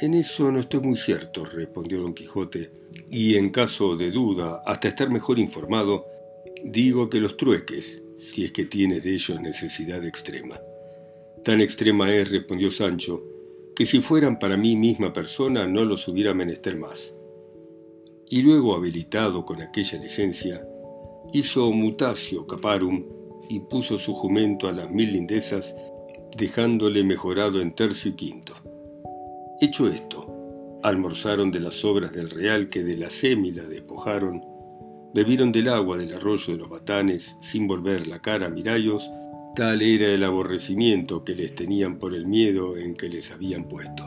En 0.00 0.14
eso 0.14 0.52
no 0.52 0.60
estoy 0.60 0.80
muy 0.80 0.96
cierto, 0.96 1.44
respondió 1.44 2.00
don 2.00 2.14
Quijote, 2.14 2.70
y 3.10 3.36
en 3.36 3.50
caso 3.50 3.96
de 3.96 4.10
duda, 4.10 4.62
hasta 4.64 4.88
estar 4.88 5.10
mejor 5.10 5.38
informado, 5.38 6.06
digo 6.64 7.08
que 7.08 7.20
los 7.20 7.36
trueques, 7.36 8.02
si 8.16 8.44
es 8.44 8.52
que 8.52 8.64
tienes 8.64 9.04
de 9.04 9.14
ellos 9.14 9.40
necesidad 9.40 10.04
extrema. 10.04 10.60
Tan 11.44 11.60
extrema 11.60 12.12
es, 12.12 12.30
respondió 12.30 12.70
Sancho, 12.70 13.22
que 13.74 13.86
si 13.86 14.00
fueran 14.00 14.38
para 14.38 14.56
mí 14.56 14.76
misma 14.76 15.12
persona 15.12 15.66
no 15.66 15.84
los 15.84 16.08
hubiera 16.08 16.34
menester 16.34 16.76
más. 16.76 17.14
Y 18.28 18.42
luego, 18.42 18.74
habilitado 18.74 19.44
con 19.44 19.62
aquella 19.62 19.98
licencia, 19.98 20.66
hizo 21.32 21.70
mutatio 21.70 22.46
caparum 22.46 23.04
y 23.48 23.60
puso 23.60 23.98
su 23.98 24.14
jumento 24.14 24.68
a 24.68 24.72
las 24.72 24.90
mil 24.90 25.12
lindezas, 25.12 25.74
dejándole 26.36 27.02
mejorado 27.04 27.60
en 27.60 27.74
tercio 27.74 28.10
y 28.10 28.14
quinto. 28.14 28.54
Hecho 29.60 29.86
esto, 29.86 30.80
almorzaron 30.82 31.50
de 31.50 31.60
las 31.60 31.84
obras 31.84 32.12
del 32.12 32.30
real 32.30 32.68
que 32.68 32.82
de 32.82 32.96
la 32.96 33.10
sémila 33.10 33.64
despojaron, 33.64 34.44
bebieron 35.14 35.52
del 35.52 35.68
agua 35.68 35.96
del 35.96 36.14
arroyo 36.14 36.52
de 36.52 36.58
los 36.58 36.68
batanes 36.68 37.36
sin 37.40 37.66
volver 37.66 38.06
la 38.06 38.20
cara 38.20 38.46
a 38.46 38.50
mirallos 38.50 39.08
Tal 39.58 39.82
era 39.82 40.06
el 40.06 40.22
aborrecimiento 40.22 41.24
que 41.24 41.34
les 41.34 41.52
tenían 41.52 41.98
por 41.98 42.14
el 42.14 42.28
miedo 42.28 42.76
en 42.76 42.94
que 42.94 43.08
les 43.08 43.32
habían 43.32 43.64
puesto. 43.64 44.04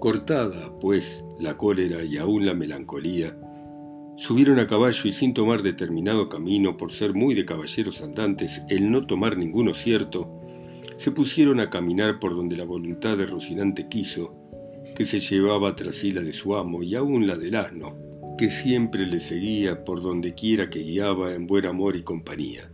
Cortada, 0.00 0.72
pues, 0.80 1.22
la 1.38 1.58
cólera 1.58 2.02
y 2.04 2.16
aún 2.16 2.46
la 2.46 2.54
melancolía, 2.54 3.36
subieron 4.16 4.58
a 4.60 4.66
caballo 4.66 5.10
y 5.10 5.12
sin 5.12 5.34
tomar 5.34 5.60
determinado 5.60 6.30
camino 6.30 6.78
por 6.78 6.90
ser 6.90 7.12
muy 7.12 7.34
de 7.34 7.44
caballeros 7.44 8.00
andantes 8.00 8.62
el 8.70 8.90
no 8.90 9.06
tomar 9.06 9.36
ninguno 9.36 9.74
cierto, 9.74 10.40
se 10.96 11.10
pusieron 11.10 11.60
a 11.60 11.68
caminar 11.68 12.18
por 12.18 12.34
donde 12.34 12.56
la 12.56 12.64
voluntad 12.64 13.18
de 13.18 13.26
Rocinante 13.26 13.88
quiso, 13.90 14.34
que 14.96 15.04
se 15.04 15.20
llevaba 15.20 15.76
tras 15.76 15.96
sí 15.96 16.12
la 16.12 16.22
de 16.22 16.32
su 16.32 16.56
amo 16.56 16.82
y 16.82 16.94
aún 16.94 17.26
la 17.26 17.36
del 17.36 17.56
asno, 17.56 17.98
que 18.38 18.48
siempre 18.48 19.04
le 19.04 19.20
seguía 19.20 19.84
por 19.84 20.00
donde 20.00 20.32
quiera 20.32 20.70
que 20.70 20.78
guiaba 20.78 21.34
en 21.34 21.46
buen 21.46 21.66
amor 21.66 21.94
y 21.94 22.02
compañía. 22.04 22.70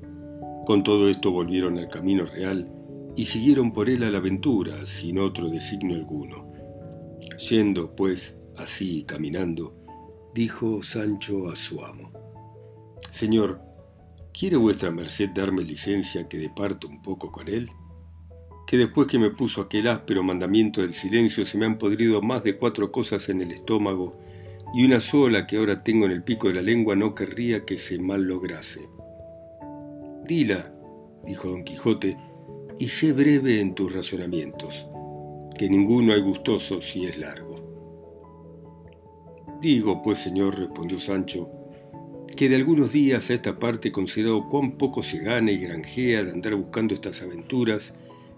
Con 0.71 0.85
todo 0.85 1.09
esto 1.09 1.33
volvieron 1.33 1.79
al 1.79 1.89
camino 1.89 2.25
real 2.25 2.71
y 3.17 3.25
siguieron 3.25 3.73
por 3.73 3.91
él 3.91 4.05
a 4.05 4.11
la 4.13 4.19
aventura 4.19 4.87
sin 4.87 5.19
otro 5.19 5.49
designio 5.49 5.97
alguno. 5.97 6.53
Yendo, 7.51 7.97
pues, 7.97 8.39
así 8.57 9.03
caminando, 9.03 9.75
dijo 10.33 10.81
Sancho 10.85 11.51
a 11.51 11.57
su 11.57 11.85
amo, 11.85 12.13
Señor, 13.11 13.61
¿quiere 14.33 14.59
vuestra 14.59 14.93
merced 14.93 15.31
darme 15.35 15.65
licencia 15.65 16.29
que 16.29 16.39
departe 16.39 16.87
un 16.87 17.03
poco 17.03 17.33
con 17.33 17.49
él? 17.49 17.69
Que 18.65 18.77
después 18.77 19.09
que 19.09 19.19
me 19.19 19.31
puso 19.31 19.63
aquel 19.63 19.89
áspero 19.89 20.23
mandamiento 20.23 20.83
del 20.83 20.95
silencio 20.95 21.45
se 21.45 21.59
me 21.59 21.67
han 21.67 21.79
podrido 21.79 22.23
más 22.23 22.45
de 22.45 22.57
cuatro 22.57 22.93
cosas 22.93 23.29
en 23.29 23.43
el 23.43 23.51
estómago 23.51 24.21
y 24.73 24.85
una 24.85 25.01
sola 25.01 25.49
que 25.49 25.57
ahora 25.57 25.83
tengo 25.83 26.07
en 26.07 26.13
el 26.13 26.23
pico 26.23 26.47
de 26.47 26.55
la 26.55 26.63
lengua 26.63 26.95
no 26.95 27.13
querría 27.13 27.65
que 27.65 27.77
se 27.77 27.99
mal 27.99 28.23
lograse. 28.23 28.89
Dila, 30.31 30.73
dijo 31.25 31.49
don 31.49 31.65
Quijote, 31.65 32.17
y 32.79 32.87
sé 32.87 33.13
breve 33.13 33.61
en 33.61 33.75
tus 33.75 33.93
razonamientos, 33.93 34.87
que 35.59 35.69
ninguno 35.69 36.13
hay 36.13 36.21
gustoso 36.23 36.81
si 36.81 37.05
es 37.05 37.19
largo. 37.19 37.57
Digo, 39.61 40.01
pues, 40.01 40.19
señor, 40.19 40.57
respondió 40.57 41.01
Sancho, 41.01 41.51
que 42.37 42.49
de 42.49 42.55
algunos 42.55 42.93
días 42.93 43.29
a 43.29 43.35
esta 43.35 43.59
parte 43.59 43.91
considerado 43.91 44.49
cuán 44.49 44.79
poco 44.79 45.03
se 45.03 45.19
gana 45.19 45.51
y 45.51 45.59
granjea 45.59 46.23
de 46.23 46.31
andar 46.31 46.55
buscando 46.55 46.95
estas 46.95 47.23
aventuras 47.23 47.93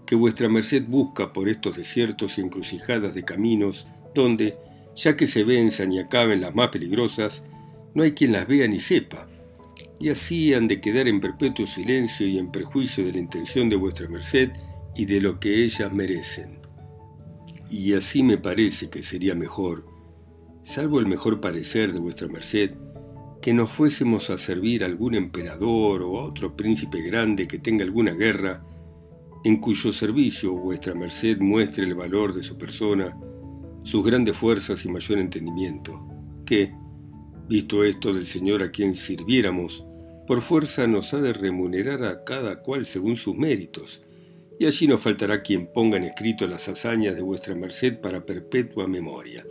que 0.07 0.15
vuestra 0.15 0.49
merced 0.49 0.85
busca 0.87 1.31
por 1.31 1.47
estos 1.47 1.77
desiertos 1.77 2.39
y 2.39 2.41
encrucijadas 2.41 3.13
de 3.13 3.23
caminos, 3.23 3.85
donde, 4.15 4.57
ya 4.95 5.15
que 5.15 5.27
se 5.27 5.43
venzan 5.43 5.91
y 5.91 5.99
acaben 5.99 6.41
las 6.41 6.55
más 6.55 6.69
peligrosas, 6.69 7.43
no 7.93 8.01
hay 8.01 8.13
quien 8.13 8.31
las 8.31 8.47
vea 8.47 8.67
ni 8.67 8.79
sepa, 8.79 9.27
y 9.99 10.09
así 10.09 10.53
han 10.53 10.67
de 10.67 10.81
quedar 10.81 11.07
en 11.07 11.19
perpetuo 11.19 11.65
silencio 11.65 12.27
y 12.27 12.37
en 12.37 12.51
perjuicio 12.51 13.05
de 13.05 13.13
la 13.13 13.19
intención 13.19 13.69
de 13.69 13.75
vuestra 13.75 14.07
merced 14.07 14.51
y 14.95 15.05
de 15.05 15.21
lo 15.21 15.39
que 15.39 15.63
ellas 15.63 15.91
merecen. 15.93 16.59
Y 17.69 17.93
así 17.93 18.21
me 18.21 18.37
parece 18.37 18.89
que 18.89 19.01
sería 19.01 19.35
mejor, 19.35 19.85
salvo 20.61 20.99
el 20.99 21.07
mejor 21.07 21.41
parecer 21.41 21.91
de 21.91 21.99
vuestra 21.99 22.27
merced, 22.27 22.71
que 23.41 23.53
nos 23.53 23.71
fuésemos 23.71 24.29
a 24.29 24.37
servir 24.37 24.83
a 24.83 24.87
algún 24.87 25.15
emperador 25.15 26.01
o 26.03 26.19
a 26.19 26.25
otro 26.25 26.55
príncipe 26.55 27.01
grande 27.01 27.47
que 27.47 27.59
tenga 27.59 27.83
alguna 27.83 28.13
guerra, 28.13 28.63
en 29.43 29.57
cuyo 29.57 29.91
servicio 29.91 30.53
vuestra 30.53 30.95
merced 30.95 31.39
muestre 31.39 31.83
el 31.83 31.95
valor 31.95 32.33
de 32.33 32.43
su 32.43 32.57
persona, 32.57 33.17
sus 33.83 34.05
grandes 34.05 34.37
fuerzas 34.37 34.85
y 34.85 34.89
mayor 34.89 35.19
entendimiento, 35.19 36.07
que, 36.45 36.73
visto 37.53 37.83
esto 37.83 38.11
del 38.11 38.25
Señor 38.25 38.63
a 38.63 38.71
quien 38.71 38.95
sirviéramos, 38.95 39.85
por 40.25 40.41
fuerza 40.41 40.87
nos 40.87 41.13
ha 41.13 41.21
de 41.21 41.33
remunerar 41.33 42.03
a 42.03 42.23
cada 42.23 42.63
cual 42.63 42.83
según 42.83 43.15
sus 43.15 43.35
méritos, 43.35 44.01
y 44.57 44.65
allí 44.65 44.87
no 44.87 44.97
faltará 44.97 45.43
quien 45.43 45.67
ponga 45.67 45.97
en 45.97 46.05
escrito 46.05 46.47
las 46.47 46.67
hazañas 46.67 47.15
de 47.15 47.21
vuestra 47.21 47.53
merced 47.53 47.99
para 47.99 48.25
perpetua 48.25 48.87
memoria. 48.87 49.45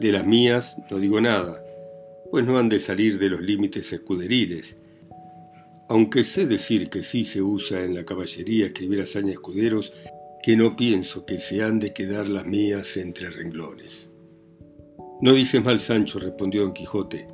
De 0.00 0.12
las 0.12 0.26
mías 0.26 0.78
no 0.90 0.98
digo 0.98 1.20
nada, 1.20 1.62
pues 2.30 2.46
no 2.46 2.56
han 2.56 2.70
de 2.70 2.78
salir 2.78 3.18
de 3.18 3.28
los 3.28 3.42
límites 3.42 3.92
escuderiles, 3.92 4.78
aunque 5.90 6.24
sé 6.24 6.46
decir 6.46 6.88
que 6.88 7.02
sí 7.02 7.24
se 7.24 7.42
usa 7.42 7.84
en 7.84 7.94
la 7.94 8.06
caballería 8.06 8.68
escribir 8.68 9.02
hazañas 9.02 9.32
escuderos, 9.32 9.92
que 10.42 10.56
no 10.56 10.74
pienso 10.74 11.26
que 11.26 11.38
se 11.38 11.62
han 11.62 11.80
de 11.80 11.92
quedar 11.92 12.30
las 12.30 12.46
mías 12.46 12.96
entre 12.96 13.28
renglones. 13.28 14.08
No 15.20 15.32
dices 15.32 15.62
mal, 15.64 15.78
Sancho, 15.78 16.18
respondió 16.18 16.62
don 16.62 16.72
Quijote, 16.72 17.28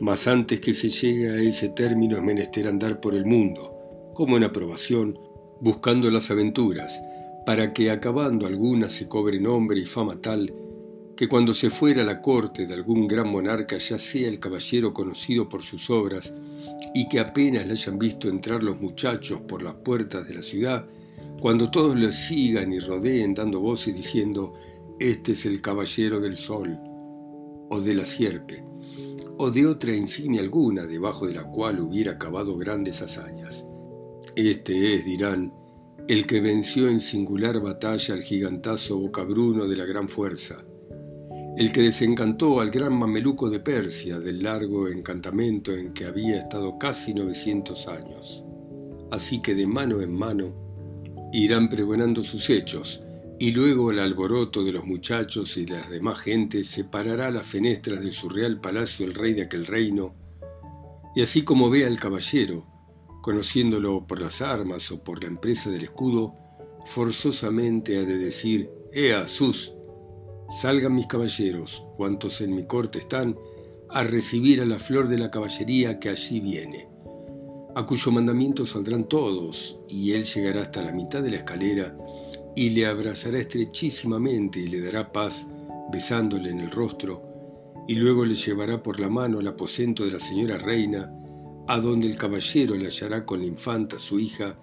mas 0.00 0.28
antes 0.28 0.60
que 0.60 0.74
se 0.74 0.90
llegue 0.90 1.30
a 1.30 1.40
ese 1.40 1.70
término 1.70 2.16
es 2.16 2.22
menester 2.22 2.68
andar 2.68 3.00
por 3.00 3.14
el 3.14 3.24
mundo, 3.24 4.12
como 4.14 4.36
en 4.36 4.44
aprobación, 4.44 5.18
buscando 5.60 6.10
las 6.10 6.30
aventuras, 6.30 7.02
para 7.46 7.72
que 7.72 7.90
acabando 7.90 8.46
algunas 8.46 8.92
se 8.92 9.08
cobre 9.08 9.40
nombre 9.40 9.80
y 9.80 9.86
fama 9.86 10.20
tal, 10.20 10.52
que 11.16 11.28
cuando 11.28 11.54
se 11.54 11.70
fuera 11.70 12.02
a 12.02 12.04
la 12.04 12.20
corte 12.20 12.66
de 12.66 12.74
algún 12.74 13.08
gran 13.08 13.28
monarca 13.28 13.78
ya 13.78 13.98
sea 13.98 14.28
el 14.28 14.38
caballero 14.38 14.92
conocido 14.92 15.48
por 15.48 15.62
sus 15.62 15.90
obras, 15.90 16.32
y 16.94 17.08
que 17.08 17.18
apenas 17.18 17.66
le 17.66 17.72
hayan 17.72 17.98
visto 17.98 18.28
entrar 18.28 18.62
los 18.62 18.80
muchachos 18.80 19.40
por 19.40 19.62
las 19.62 19.74
puertas 19.74 20.28
de 20.28 20.34
la 20.34 20.42
ciudad, 20.42 20.86
cuando 21.40 21.70
todos 21.70 21.96
le 21.96 22.12
sigan 22.12 22.72
y 22.72 22.78
rodeen 22.78 23.34
dando 23.34 23.60
voces 23.60 23.96
diciendo, 23.96 24.54
este 25.00 25.32
es 25.32 25.46
el 25.46 25.60
caballero 25.60 26.20
del 26.20 26.36
sol, 26.36 26.78
o 27.70 27.80
de 27.80 27.94
la 27.94 28.04
sierpe, 28.04 28.64
o 29.36 29.50
de 29.50 29.66
otra 29.66 29.94
insignia 29.94 30.40
alguna 30.40 30.86
debajo 30.86 31.26
de 31.26 31.34
la 31.34 31.44
cual 31.44 31.80
hubiera 31.80 32.12
acabado 32.12 32.56
grandes 32.56 33.02
hazañas. 33.02 33.64
Este 34.34 34.94
es, 34.94 35.04
dirán, 35.04 35.52
el 36.08 36.26
que 36.26 36.40
venció 36.40 36.88
en 36.88 37.00
singular 37.00 37.60
batalla 37.60 38.14
al 38.14 38.22
gigantazo 38.22 38.98
Bocabruno 38.98 39.66
de 39.66 39.76
la 39.76 39.84
gran 39.84 40.08
fuerza, 40.08 40.64
el 41.56 41.72
que 41.72 41.82
desencantó 41.82 42.60
al 42.60 42.70
gran 42.70 42.96
mameluco 42.96 43.50
de 43.50 43.60
Persia 43.60 44.20
del 44.20 44.42
largo 44.42 44.88
encantamento 44.88 45.74
en 45.74 45.92
que 45.92 46.04
había 46.04 46.38
estado 46.38 46.78
casi 46.78 47.12
900 47.12 47.88
años. 47.88 48.44
Así 49.10 49.42
que 49.42 49.54
de 49.54 49.66
mano 49.66 50.00
en 50.00 50.12
mano 50.12 50.54
irán 51.32 51.68
pregonando 51.68 52.22
sus 52.22 52.48
hechos, 52.48 53.02
y 53.40 53.52
luego 53.52 53.92
el 53.92 54.00
alboroto 54.00 54.64
de 54.64 54.72
los 54.72 54.84
muchachos 54.84 55.56
y 55.56 55.66
las 55.66 55.88
demás 55.88 56.18
gentes 56.18 56.68
separará 56.68 57.30
las 57.30 57.46
fenestras 57.46 58.02
de 58.02 58.10
su 58.10 58.28
real 58.28 58.60
palacio 58.60 59.06
el 59.06 59.14
rey 59.14 59.34
de 59.34 59.42
aquel 59.42 59.66
reino, 59.66 60.14
y 61.14 61.22
así 61.22 61.42
como 61.42 61.70
vea 61.70 61.86
el 61.86 62.00
caballero, 62.00 62.66
conociéndolo 63.22 64.06
por 64.06 64.20
las 64.20 64.42
armas 64.42 64.90
o 64.90 65.02
por 65.04 65.22
la 65.22 65.28
empresa 65.28 65.70
del 65.70 65.84
escudo, 65.84 66.34
forzosamente 66.86 67.98
ha 67.98 68.04
de 68.04 68.18
decir, 68.18 68.70
Ea, 68.92 69.28
sus, 69.28 69.72
salgan 70.48 70.94
mis 70.94 71.06
caballeros, 71.06 71.84
cuantos 71.96 72.40
en 72.40 72.54
mi 72.54 72.66
corte 72.66 72.98
están, 72.98 73.36
a 73.90 74.02
recibir 74.02 74.60
a 74.60 74.64
la 74.64 74.78
flor 74.78 75.08
de 75.08 75.18
la 75.18 75.30
caballería 75.30 76.00
que 76.00 76.08
allí 76.08 76.40
viene, 76.40 76.88
a 77.74 77.86
cuyo 77.86 78.10
mandamiento 78.10 78.66
saldrán 78.66 79.04
todos, 79.08 79.78
y 79.88 80.12
él 80.12 80.24
llegará 80.24 80.62
hasta 80.62 80.82
la 80.82 80.92
mitad 80.92 81.22
de 81.22 81.30
la 81.30 81.36
escalera, 81.38 81.96
y 82.58 82.70
le 82.70 82.86
abrazará 82.86 83.38
estrechísimamente 83.38 84.58
y 84.58 84.66
le 84.66 84.80
dará 84.80 85.12
paz, 85.12 85.46
besándole 85.92 86.50
en 86.50 86.58
el 86.58 86.72
rostro, 86.72 87.22
y 87.86 87.94
luego 87.94 88.24
le 88.24 88.34
llevará 88.34 88.82
por 88.82 88.98
la 88.98 89.08
mano 89.08 89.38
al 89.38 89.46
aposento 89.46 90.04
de 90.04 90.10
la 90.10 90.18
señora 90.18 90.58
reina, 90.58 91.08
a 91.68 91.78
donde 91.78 92.08
el 92.08 92.16
caballero 92.16 92.74
le 92.74 92.86
hallará 92.86 93.24
con 93.24 93.42
la 93.42 93.46
infanta 93.46 94.00
su 94.00 94.18
hija, 94.18 94.58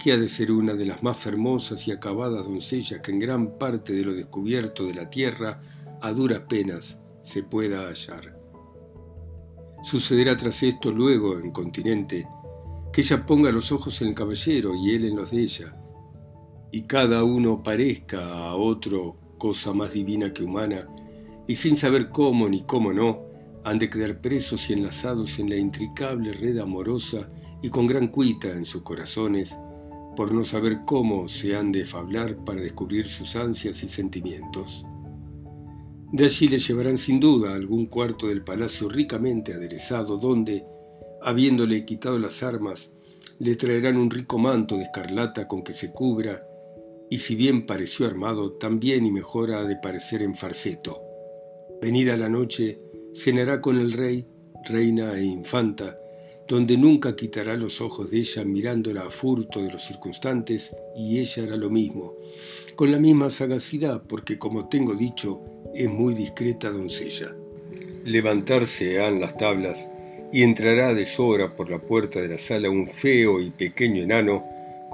que 0.00 0.12
ha 0.12 0.16
de 0.16 0.28
ser 0.28 0.52
una 0.52 0.74
de 0.74 0.86
las 0.86 1.02
más 1.02 1.26
hermosas 1.26 1.88
y 1.88 1.90
acabadas 1.90 2.44
doncellas 2.44 3.00
que 3.00 3.10
en 3.10 3.18
gran 3.18 3.58
parte 3.58 3.94
de 3.94 4.04
lo 4.04 4.14
descubierto 4.14 4.84
de 4.84 4.94
la 4.94 5.10
tierra 5.10 5.60
a 6.02 6.12
duras 6.12 6.42
penas 6.48 7.00
se 7.24 7.42
pueda 7.42 7.88
hallar. 7.88 8.38
Sucederá 9.82 10.36
tras 10.36 10.62
esto 10.62 10.92
luego 10.92 11.36
en 11.36 11.50
continente 11.50 12.28
que 12.92 13.00
ella 13.00 13.26
ponga 13.26 13.50
los 13.50 13.72
ojos 13.72 14.00
en 14.02 14.10
el 14.10 14.14
caballero 14.14 14.72
y 14.76 14.92
él 14.94 15.06
en 15.06 15.16
los 15.16 15.32
de 15.32 15.42
ella, 15.42 15.76
y 16.74 16.82
cada 16.82 17.22
uno 17.22 17.62
parezca 17.62 18.48
a 18.48 18.56
otro 18.56 19.14
cosa 19.38 19.72
más 19.72 19.92
divina 19.92 20.32
que 20.32 20.42
humana, 20.42 20.88
y 21.46 21.54
sin 21.54 21.76
saber 21.76 22.08
cómo 22.10 22.48
ni 22.48 22.62
cómo 22.62 22.92
no, 22.92 23.26
han 23.62 23.78
de 23.78 23.88
quedar 23.88 24.20
presos 24.20 24.68
y 24.68 24.72
enlazados 24.72 25.38
en 25.38 25.50
la 25.50 25.56
intricable 25.56 26.32
red 26.32 26.58
amorosa 26.58 27.30
y 27.62 27.68
con 27.68 27.86
gran 27.86 28.08
cuita 28.08 28.50
en 28.50 28.64
sus 28.64 28.82
corazones, 28.82 29.56
por 30.16 30.34
no 30.34 30.44
saber 30.44 30.80
cómo 30.84 31.28
se 31.28 31.54
han 31.54 31.70
de 31.70 31.84
fablar 31.84 32.44
para 32.44 32.60
descubrir 32.60 33.06
sus 33.06 33.36
ansias 33.36 33.84
y 33.84 33.88
sentimientos. 33.88 34.84
De 36.10 36.24
allí 36.24 36.48
le 36.48 36.58
llevarán 36.58 36.98
sin 36.98 37.20
duda 37.20 37.52
a 37.52 37.54
algún 37.54 37.86
cuarto 37.86 38.26
del 38.26 38.42
palacio 38.42 38.88
ricamente 38.88 39.54
aderezado, 39.54 40.16
donde, 40.16 40.66
habiéndole 41.22 41.84
quitado 41.84 42.18
las 42.18 42.42
armas, 42.42 42.90
le 43.38 43.54
traerán 43.54 43.96
un 43.96 44.10
rico 44.10 44.38
manto 44.38 44.76
de 44.76 44.82
escarlata 44.82 45.46
con 45.46 45.62
que 45.62 45.72
se 45.72 45.92
cubra, 45.92 46.42
y 47.10 47.18
si 47.18 47.34
bien 47.34 47.66
pareció 47.66 48.06
armado, 48.06 48.52
también 48.52 49.06
y 49.06 49.12
mejor 49.12 49.52
ha 49.52 49.64
de 49.64 49.76
parecer 49.76 50.22
en 50.22 50.34
farceto. 50.34 51.00
Venida 51.80 52.16
la 52.16 52.28
noche, 52.28 52.78
cenará 53.12 53.60
con 53.60 53.78
el 53.78 53.92
rey, 53.92 54.26
reina 54.68 55.16
e 55.18 55.24
infanta, 55.24 55.98
donde 56.46 56.76
nunca 56.76 57.16
quitará 57.16 57.56
los 57.56 57.80
ojos 57.80 58.10
de 58.10 58.18
ella 58.18 58.44
mirándola 58.44 59.02
a 59.02 59.10
furto 59.10 59.62
de 59.62 59.72
los 59.72 59.82
circunstantes, 59.82 60.74
y 60.96 61.18
ella 61.18 61.44
hará 61.44 61.56
lo 61.56 61.70
mismo, 61.70 62.14
con 62.76 62.90
la 62.90 62.98
misma 62.98 63.30
sagacidad, 63.30 64.02
porque 64.06 64.38
como 64.38 64.68
tengo 64.68 64.94
dicho, 64.94 65.40
es 65.74 65.88
muy 65.88 66.14
discreta 66.14 66.70
doncella. 66.70 67.34
Levantarse 68.04 69.00
han 69.00 69.20
las 69.20 69.36
tablas, 69.36 69.88
y 70.32 70.42
entrará 70.42 70.92
de 70.92 71.06
sobra 71.06 71.54
por 71.54 71.70
la 71.70 71.78
puerta 71.78 72.20
de 72.20 72.28
la 72.28 72.38
sala 72.38 72.68
un 72.68 72.88
feo 72.88 73.40
y 73.40 73.50
pequeño 73.50 74.02
enano, 74.02 74.44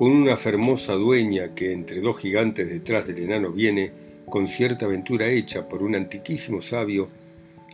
con 0.00 0.12
una 0.12 0.38
fermosa 0.38 0.94
dueña 0.94 1.54
que 1.54 1.74
entre 1.74 2.00
dos 2.00 2.16
gigantes 2.16 2.66
detrás 2.66 3.06
del 3.06 3.18
enano 3.18 3.52
viene, 3.52 3.92
con 4.24 4.48
cierta 4.48 4.86
aventura 4.86 5.28
hecha 5.28 5.68
por 5.68 5.82
un 5.82 5.94
antiquísimo 5.94 6.62
sabio, 6.62 7.08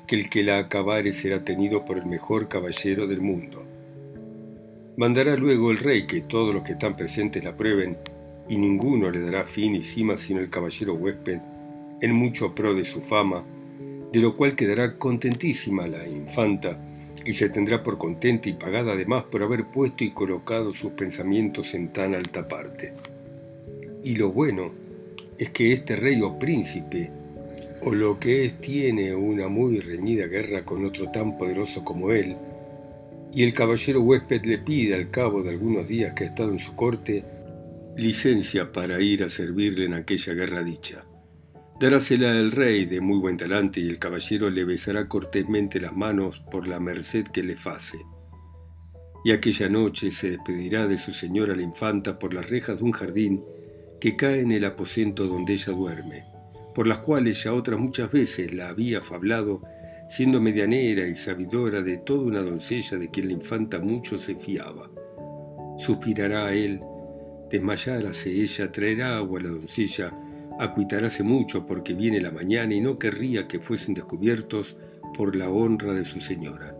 que 0.08 0.16
el 0.16 0.28
que 0.28 0.42
la 0.42 0.58
acabare 0.58 1.12
será 1.12 1.44
tenido 1.44 1.84
por 1.84 1.98
el 1.98 2.06
mejor 2.06 2.48
caballero 2.48 3.06
del 3.06 3.20
mundo. 3.20 3.62
Mandará 4.96 5.36
luego 5.36 5.70
el 5.70 5.78
rey 5.78 6.08
que 6.08 6.22
todos 6.22 6.52
los 6.52 6.64
que 6.64 6.72
están 6.72 6.96
presentes 6.96 7.44
la 7.44 7.56
prueben, 7.56 7.96
y 8.48 8.56
ninguno 8.56 9.08
le 9.08 9.20
dará 9.20 9.44
fin 9.44 9.76
y 9.76 9.84
cima 9.84 10.16
sino 10.16 10.40
el 10.40 10.50
caballero 10.50 10.94
huésped, 10.94 11.38
en 12.00 12.12
mucho 12.12 12.56
pro 12.56 12.74
de 12.74 12.84
su 12.84 13.02
fama, 13.02 13.44
de 14.12 14.18
lo 14.18 14.36
cual 14.36 14.56
quedará 14.56 14.98
contentísima 14.98 15.86
la 15.86 16.04
infanta, 16.04 16.76
y 17.26 17.34
se 17.34 17.48
tendrá 17.48 17.82
por 17.82 17.98
contenta 17.98 18.48
y 18.48 18.52
pagada 18.52 18.92
además 18.92 19.24
por 19.24 19.42
haber 19.42 19.64
puesto 19.66 20.04
y 20.04 20.12
colocado 20.12 20.72
sus 20.72 20.92
pensamientos 20.92 21.74
en 21.74 21.92
tan 21.92 22.14
alta 22.14 22.46
parte. 22.46 22.92
Y 24.04 24.14
lo 24.14 24.30
bueno 24.30 24.70
es 25.36 25.50
que 25.50 25.72
este 25.72 25.96
rey 25.96 26.22
o 26.22 26.38
príncipe, 26.38 27.10
o 27.82 27.92
lo 27.92 28.18
que 28.20 28.44
es, 28.44 28.60
tiene 28.60 29.14
una 29.14 29.48
muy 29.48 29.80
reñida 29.80 30.26
guerra 30.26 30.64
con 30.64 30.84
otro 30.84 31.10
tan 31.10 31.36
poderoso 31.36 31.84
como 31.84 32.12
él, 32.12 32.36
y 33.34 33.42
el 33.42 33.52
caballero 33.52 34.00
huésped 34.02 34.44
le 34.44 34.58
pide 34.58 34.94
al 34.94 35.10
cabo 35.10 35.42
de 35.42 35.50
algunos 35.50 35.88
días 35.88 36.14
que 36.14 36.24
ha 36.24 36.28
estado 36.28 36.52
en 36.52 36.60
su 36.60 36.76
corte 36.76 37.24
licencia 37.96 38.70
para 38.70 39.00
ir 39.00 39.24
a 39.24 39.28
servirle 39.28 39.86
en 39.86 39.94
aquella 39.94 40.32
guerra 40.32 40.62
dicha. 40.62 41.04
Darásela 41.78 42.30
el 42.38 42.52
rey 42.52 42.86
de 42.86 43.02
muy 43.02 43.18
buen 43.18 43.36
talante 43.36 43.80
y 43.80 43.88
el 43.88 43.98
caballero 43.98 44.48
le 44.48 44.64
besará 44.64 45.08
cortésmente 45.08 45.78
las 45.78 45.94
manos 45.94 46.42
por 46.50 46.66
la 46.66 46.80
merced 46.80 47.26
que 47.26 47.42
le 47.42 47.54
face. 47.54 47.98
Y 49.26 49.32
aquella 49.32 49.68
noche 49.68 50.10
se 50.10 50.30
despedirá 50.30 50.86
de 50.86 50.96
su 50.96 51.12
señora 51.12 51.54
la 51.54 51.60
infanta 51.60 52.18
por 52.18 52.32
las 52.32 52.48
rejas 52.48 52.78
de 52.78 52.84
un 52.84 52.92
jardín 52.92 53.44
que 54.00 54.16
cae 54.16 54.40
en 54.40 54.52
el 54.52 54.64
aposento 54.64 55.26
donde 55.26 55.52
ella 55.52 55.74
duerme, 55.74 56.24
por 56.74 56.86
las 56.86 57.00
cuales 57.00 57.44
ya 57.44 57.52
otras 57.52 57.78
muchas 57.78 58.10
veces 58.10 58.54
la 58.54 58.70
había 58.70 59.02
fablado, 59.02 59.60
siendo 60.08 60.40
medianera 60.40 61.06
y 61.06 61.14
sabidora 61.14 61.82
de 61.82 61.98
toda 61.98 62.22
una 62.22 62.40
doncella 62.40 62.96
de 62.96 63.10
quien 63.10 63.26
la 63.26 63.34
infanta 63.34 63.80
mucho 63.80 64.16
se 64.16 64.34
fiaba. 64.34 64.90
Suspirará 65.78 66.46
a 66.46 66.54
él, 66.54 66.80
desmayárase 67.50 68.30
ella, 68.30 68.72
traerá 68.72 69.18
agua 69.18 69.40
a 69.40 69.42
la 69.42 69.50
doncella, 69.50 70.10
Acuitaráse 70.58 71.22
mucho 71.22 71.66
porque 71.66 71.94
viene 71.94 72.20
la 72.20 72.30
mañana 72.30 72.74
y 72.74 72.80
no 72.80 72.98
querría 72.98 73.46
que 73.46 73.60
fuesen 73.60 73.94
descubiertos 73.94 74.76
por 75.14 75.36
la 75.36 75.50
honra 75.50 75.92
de 75.92 76.04
su 76.04 76.20
señora. 76.20 76.74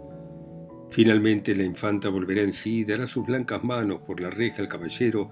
Finalmente 0.91 1.55
la 1.55 1.65
infanta 1.65 2.09
volverá 2.09 2.43
en 2.43 2.53
sí, 2.53 2.85
dará 2.85 3.07
sus 3.07 3.27
blancas 3.27 3.63
manos 3.63 4.01
por 4.07 4.21
la 4.21 4.31
reja 4.31 4.63
al 4.63 4.69
caballero, 4.69 5.31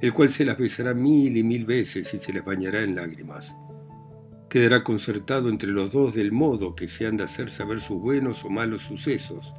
el 0.00 0.12
cual 0.12 0.30
se 0.30 0.44
las 0.44 0.56
besará 0.56 0.94
mil 0.94 1.36
y 1.36 1.42
mil 1.42 1.64
veces 1.64 2.12
y 2.14 2.18
se 2.18 2.32
les 2.32 2.44
bañará 2.44 2.82
en 2.82 2.94
lágrimas. 2.94 3.54
Quedará 4.48 4.82
concertado 4.82 5.48
entre 5.48 5.70
los 5.70 5.92
dos 5.92 6.14
del 6.14 6.32
modo 6.32 6.74
que 6.74 6.88
se 6.88 7.06
han 7.06 7.16
de 7.16 7.24
hacer 7.24 7.50
saber 7.50 7.80
sus 7.80 8.00
buenos 8.00 8.44
o 8.44 8.50
malos 8.50 8.82
sucesos, 8.82 9.52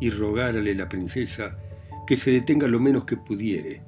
y 0.00 0.10
rogárale 0.10 0.74
la 0.74 0.88
princesa 0.88 1.58
que 2.06 2.16
se 2.16 2.32
detenga 2.32 2.66
lo 2.66 2.80
menos 2.80 3.04
que 3.04 3.16
pudiere, 3.16 3.82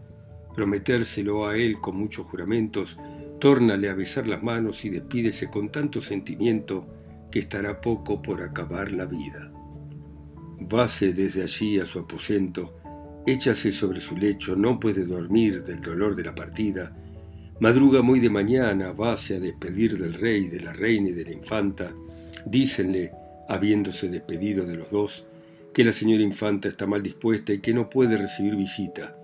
prometérselo 0.55 1.47
a 1.47 1.57
él 1.57 1.81
con 1.81 1.97
muchos 1.97 2.27
juramentos, 2.27 2.99
Tórnale 3.38 3.88
a 3.88 3.94
besar 3.94 4.27
las 4.27 4.42
manos 4.42 4.85
y 4.85 4.90
despídese 4.90 5.51
con 5.51 5.70
tanto 5.70 6.01
sentimiento 6.01 6.87
que 7.31 7.40
estará 7.40 7.81
poco 7.81 8.23
por 8.23 8.42
acabar 8.42 8.92
la 8.92 9.07
vida. 9.07 9.53
Vase 10.61 11.12
desde 11.12 11.42
allí 11.42 11.79
a 11.81 11.85
su 11.85 11.99
aposento, 11.99 12.77
échase 13.27 13.73
sobre 13.73 14.01
su 14.01 14.16
lecho, 14.16 14.57
no 14.57 14.79
puede 14.79 15.05
dormir 15.05 15.64
del 15.64 15.83
dolor 15.83 16.14
de 16.14 16.25
la 16.25 16.35
partida, 16.35 16.97
madruga 17.61 18.03
muy 18.03 18.20
de 18.20 18.31
mañana, 18.31 18.92
vase 18.92 19.37
a 19.37 19.40
despedir 19.40 19.99
del 19.99 20.14
rey, 20.14 20.49
de 20.49 20.61
la 20.61 20.73
reina 20.73 21.11
y 21.11 21.12
de 21.12 21.25
la 21.25 21.33
infanta, 21.33 21.92
dícenle, 22.47 23.12
habiéndose 23.49 24.09
despedido 24.09 24.64
de 24.64 24.77
los 24.77 24.90
dos, 24.90 25.27
que 25.73 25.85
la 25.85 25.92
señora 25.92 26.23
infanta 26.23 26.68
está 26.68 26.87
mal 26.87 27.03
dispuesta 27.03 27.53
y 27.53 27.59
que 27.59 27.75
no 27.75 27.90
puede 27.90 28.16
recibir 28.16 28.55
visita. 28.57 29.16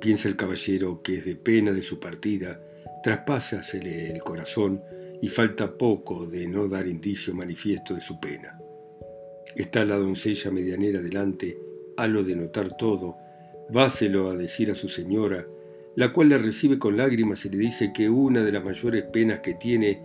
Piensa 0.00 0.28
el 0.28 0.36
caballero 0.36 1.02
que 1.02 1.18
es 1.18 1.24
de 1.24 1.36
pena 1.36 1.72
de 1.72 1.82
su 1.82 2.00
partida, 2.00 2.60
traspásasele 3.02 4.12
el 4.12 4.22
corazón 4.22 4.82
y 5.20 5.28
falta 5.28 5.76
poco 5.76 6.26
de 6.26 6.46
no 6.46 6.68
dar 6.68 6.86
indicio 6.86 7.34
manifiesto 7.34 7.94
de 7.94 8.00
su 8.00 8.18
pena. 8.20 8.60
Está 9.54 9.84
la 9.84 9.96
doncella 9.96 10.50
medianera 10.50 11.02
delante, 11.02 11.58
a 11.96 12.06
lo 12.06 12.22
de 12.22 12.36
notar 12.36 12.76
todo, 12.76 13.16
váselo 13.70 14.30
a 14.30 14.36
decir 14.36 14.70
a 14.70 14.74
su 14.74 14.88
señora, 14.88 15.46
la 15.94 16.12
cual 16.12 16.30
la 16.30 16.38
recibe 16.38 16.78
con 16.78 16.96
lágrimas 16.96 17.44
y 17.44 17.50
le 17.50 17.58
dice 17.58 17.92
que 17.92 18.08
una 18.08 18.42
de 18.42 18.52
las 18.52 18.64
mayores 18.64 19.04
penas 19.04 19.40
que 19.40 19.54
tiene 19.54 20.02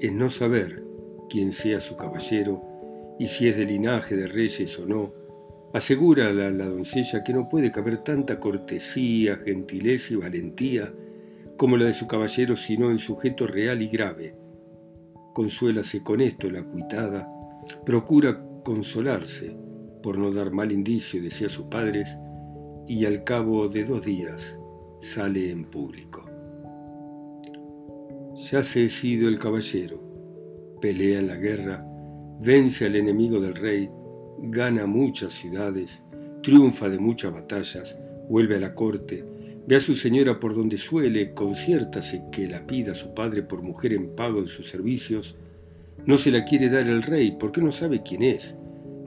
es 0.00 0.12
no 0.12 0.30
saber 0.30 0.82
quién 1.28 1.52
sea 1.52 1.80
su 1.80 1.96
caballero 1.96 2.62
y 3.18 3.28
si 3.28 3.48
es 3.48 3.56
de 3.56 3.64
linaje 3.64 4.16
de 4.16 4.28
reyes 4.28 4.78
o 4.78 4.86
no. 4.86 5.12
Asegura 5.72 6.28
a 6.28 6.32
la 6.32 6.66
doncella 6.66 7.24
que 7.24 7.32
no 7.32 7.48
puede 7.48 7.72
caber 7.72 7.98
tanta 7.98 8.38
cortesía, 8.38 9.40
gentileza 9.44 10.12
y 10.12 10.16
valentía 10.16 10.92
como 11.56 11.76
la 11.76 11.86
de 11.86 11.94
su 11.94 12.06
caballero, 12.06 12.56
sino 12.56 12.90
en 12.90 12.98
sujeto 12.98 13.46
real 13.46 13.82
y 13.82 13.88
grave. 13.88 14.36
Consuélase 15.34 16.02
con 16.02 16.20
esto 16.20 16.50
la 16.50 16.62
cuitada, 16.62 17.28
procura 17.84 18.44
consolarse 18.64 19.56
por 20.02 20.18
no 20.18 20.30
dar 20.30 20.50
mal 20.50 20.70
indicio, 20.70 21.22
decía 21.22 21.48
sus 21.48 21.66
padres, 21.66 22.18
y 22.86 23.06
al 23.06 23.24
cabo 23.24 23.68
de 23.68 23.84
dos 23.84 24.04
días 24.04 24.58
sale 25.00 25.50
en 25.50 25.64
público. 25.64 26.24
Ya 28.50 28.62
se 28.62 28.84
ha 28.84 28.88
sido 28.88 29.28
el 29.28 29.38
caballero, 29.38 30.00
pelea 30.80 31.20
en 31.20 31.28
la 31.28 31.36
guerra, 31.36 31.86
vence 32.40 32.84
al 32.84 32.96
enemigo 32.96 33.40
del 33.40 33.54
rey, 33.54 33.88
gana 34.38 34.86
muchas 34.86 35.32
ciudades, 35.32 36.04
triunfa 36.42 36.88
de 36.88 36.98
muchas 36.98 37.32
batallas, 37.32 37.98
vuelve 38.28 38.56
a 38.56 38.60
la 38.60 38.74
corte, 38.74 39.24
Ve 39.66 39.76
a 39.76 39.80
su 39.80 39.94
señora 39.94 40.38
por 40.38 40.54
donde 40.54 40.76
suele, 40.76 41.32
conciértase 41.32 42.24
que 42.30 42.46
la 42.46 42.66
pida 42.66 42.94
su 42.94 43.14
padre 43.14 43.42
por 43.42 43.62
mujer 43.62 43.94
en 43.94 44.14
pago 44.14 44.42
de 44.42 44.48
sus 44.48 44.68
servicios. 44.68 45.36
No 46.04 46.18
se 46.18 46.30
la 46.30 46.44
quiere 46.44 46.68
dar 46.68 46.86
el 46.86 47.02
rey 47.02 47.36
porque 47.38 47.62
no 47.62 47.72
sabe 47.72 48.02
quién 48.02 48.22
es. 48.22 48.56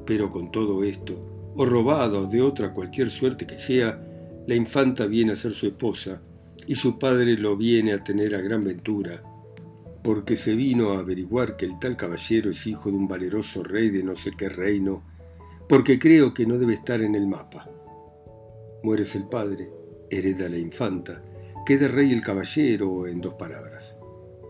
Pero 0.06 0.32
con 0.32 0.52
todo 0.52 0.84
esto, 0.84 1.54
o 1.56 1.66
robada 1.66 2.20
o 2.20 2.26
de 2.26 2.42
otra 2.42 2.74
cualquier 2.74 3.12
suerte 3.12 3.46
que 3.46 3.60
sea, 3.60 4.02
la 4.48 4.56
infanta 4.56 5.06
viene 5.06 5.34
a 5.34 5.36
ser 5.36 5.52
su 5.52 5.68
esposa 5.68 6.22
y 6.66 6.76
su 6.76 6.98
padre 6.98 7.38
lo 7.38 7.56
viene 7.56 7.94
a 7.94 8.04
tener 8.04 8.34
a 8.36 8.42
gran 8.42 8.64
ventura, 8.64 9.22
porque 10.04 10.36
se 10.36 10.56
vino 10.56 10.94
a 10.94 11.00
averiguar 11.00 11.56
que 11.56 11.66
el 11.66 11.78
tal 11.80 11.98
caballero 11.98 12.50
es 12.52 12.66
hijo 12.66 12.90
de 12.90 12.98
un 12.98 13.08
valeroso 13.08 13.64
rey 13.64 13.90
de 13.90 14.04
no 14.04 14.16
sé 14.16 14.32
qué 14.38 14.50
reino, 14.50 15.04
porque 15.70 16.00
creo 16.00 16.34
que 16.34 16.46
no 16.46 16.58
debe 16.58 16.74
estar 16.74 17.02
en 17.02 17.16
el 17.16 17.28
mapa. 17.28 17.70
Mueres 18.84 19.16
el 19.16 19.28
padre, 19.28 19.70
hereda 20.10 20.50
la 20.50 20.58
infanta, 20.58 21.24
queda 21.66 21.88
rey 21.88 22.14
el 22.14 22.22
caballero, 22.22 23.08
en 23.08 23.22
dos 23.22 23.34
palabras. 23.34 23.98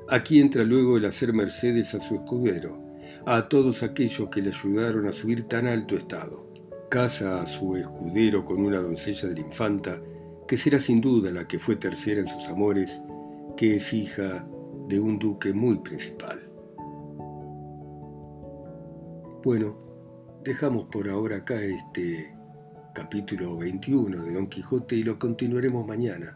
Aquí 0.10 0.40
entra 0.40 0.64
luego 0.64 0.98
el 0.98 1.06
hacer 1.06 1.34
mercedes 1.34 1.94
a 1.96 2.00
su 2.00 2.16
escudero, 2.16 2.82
a 3.26 3.50
todos 3.50 3.84
aquellos 3.84 4.30
que 4.30 4.42
le 4.42 4.50
ayudaron 4.50 5.08
a 5.08 5.12
subir 5.12 5.44
tan 5.44 5.68
alto 5.68 5.96
estado. 5.96 6.52
Casa 6.90 7.42
a 7.42 7.46
su 7.46 7.76
escudero 7.76 8.46
con 8.46 8.64
una 8.64 8.80
doncella 8.80 9.28
de 9.28 9.36
la 9.36 9.42
infanta, 9.42 10.02
que 10.48 10.56
será 10.56 10.80
sin 10.80 11.02
duda 11.02 11.32
la 11.32 11.48
que 11.48 11.60
fue 11.60 11.76
tercera 11.76 12.22
en 12.22 12.28
sus 12.28 12.48
amores, 12.48 13.02
que 13.58 13.76
es 13.76 13.94
hija 13.94 14.48
de 14.88 15.00
un 15.00 15.20
duque 15.20 15.52
muy 15.52 15.80
principal. 15.80 16.40
Bueno, 19.44 19.78
dejamos 20.44 20.86
por 20.86 21.10
ahora 21.10 21.38
acá 21.38 21.62
este 21.62 22.37
capítulo 22.98 23.56
21 23.56 24.24
de 24.24 24.34
Don 24.34 24.48
Quijote 24.48 24.96
y 24.96 25.04
lo 25.04 25.20
continuaremos 25.20 25.86
mañana. 25.86 26.36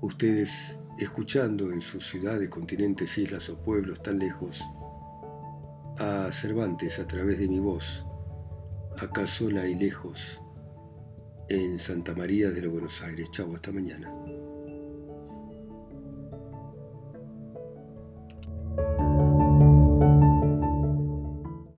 Ustedes 0.00 0.78
escuchando 1.00 1.72
en 1.72 1.80
sus 1.80 2.06
ciudades, 2.06 2.48
continentes, 2.48 3.18
islas 3.18 3.48
o 3.48 3.60
pueblos 3.60 4.00
tan 4.00 4.20
lejos 4.20 4.62
a 5.98 6.30
Cervantes 6.30 7.00
a 7.00 7.08
través 7.08 7.40
de 7.40 7.48
mi 7.48 7.58
voz, 7.58 8.06
acá 9.00 9.26
sola 9.26 9.66
y 9.66 9.74
lejos, 9.74 10.40
en 11.48 11.80
Santa 11.80 12.14
María 12.14 12.52
de 12.52 12.62
los 12.62 12.70
Buenos 12.70 13.02
Aires. 13.02 13.28
Chau, 13.32 13.52
hasta 13.52 13.72
mañana. 13.72 14.27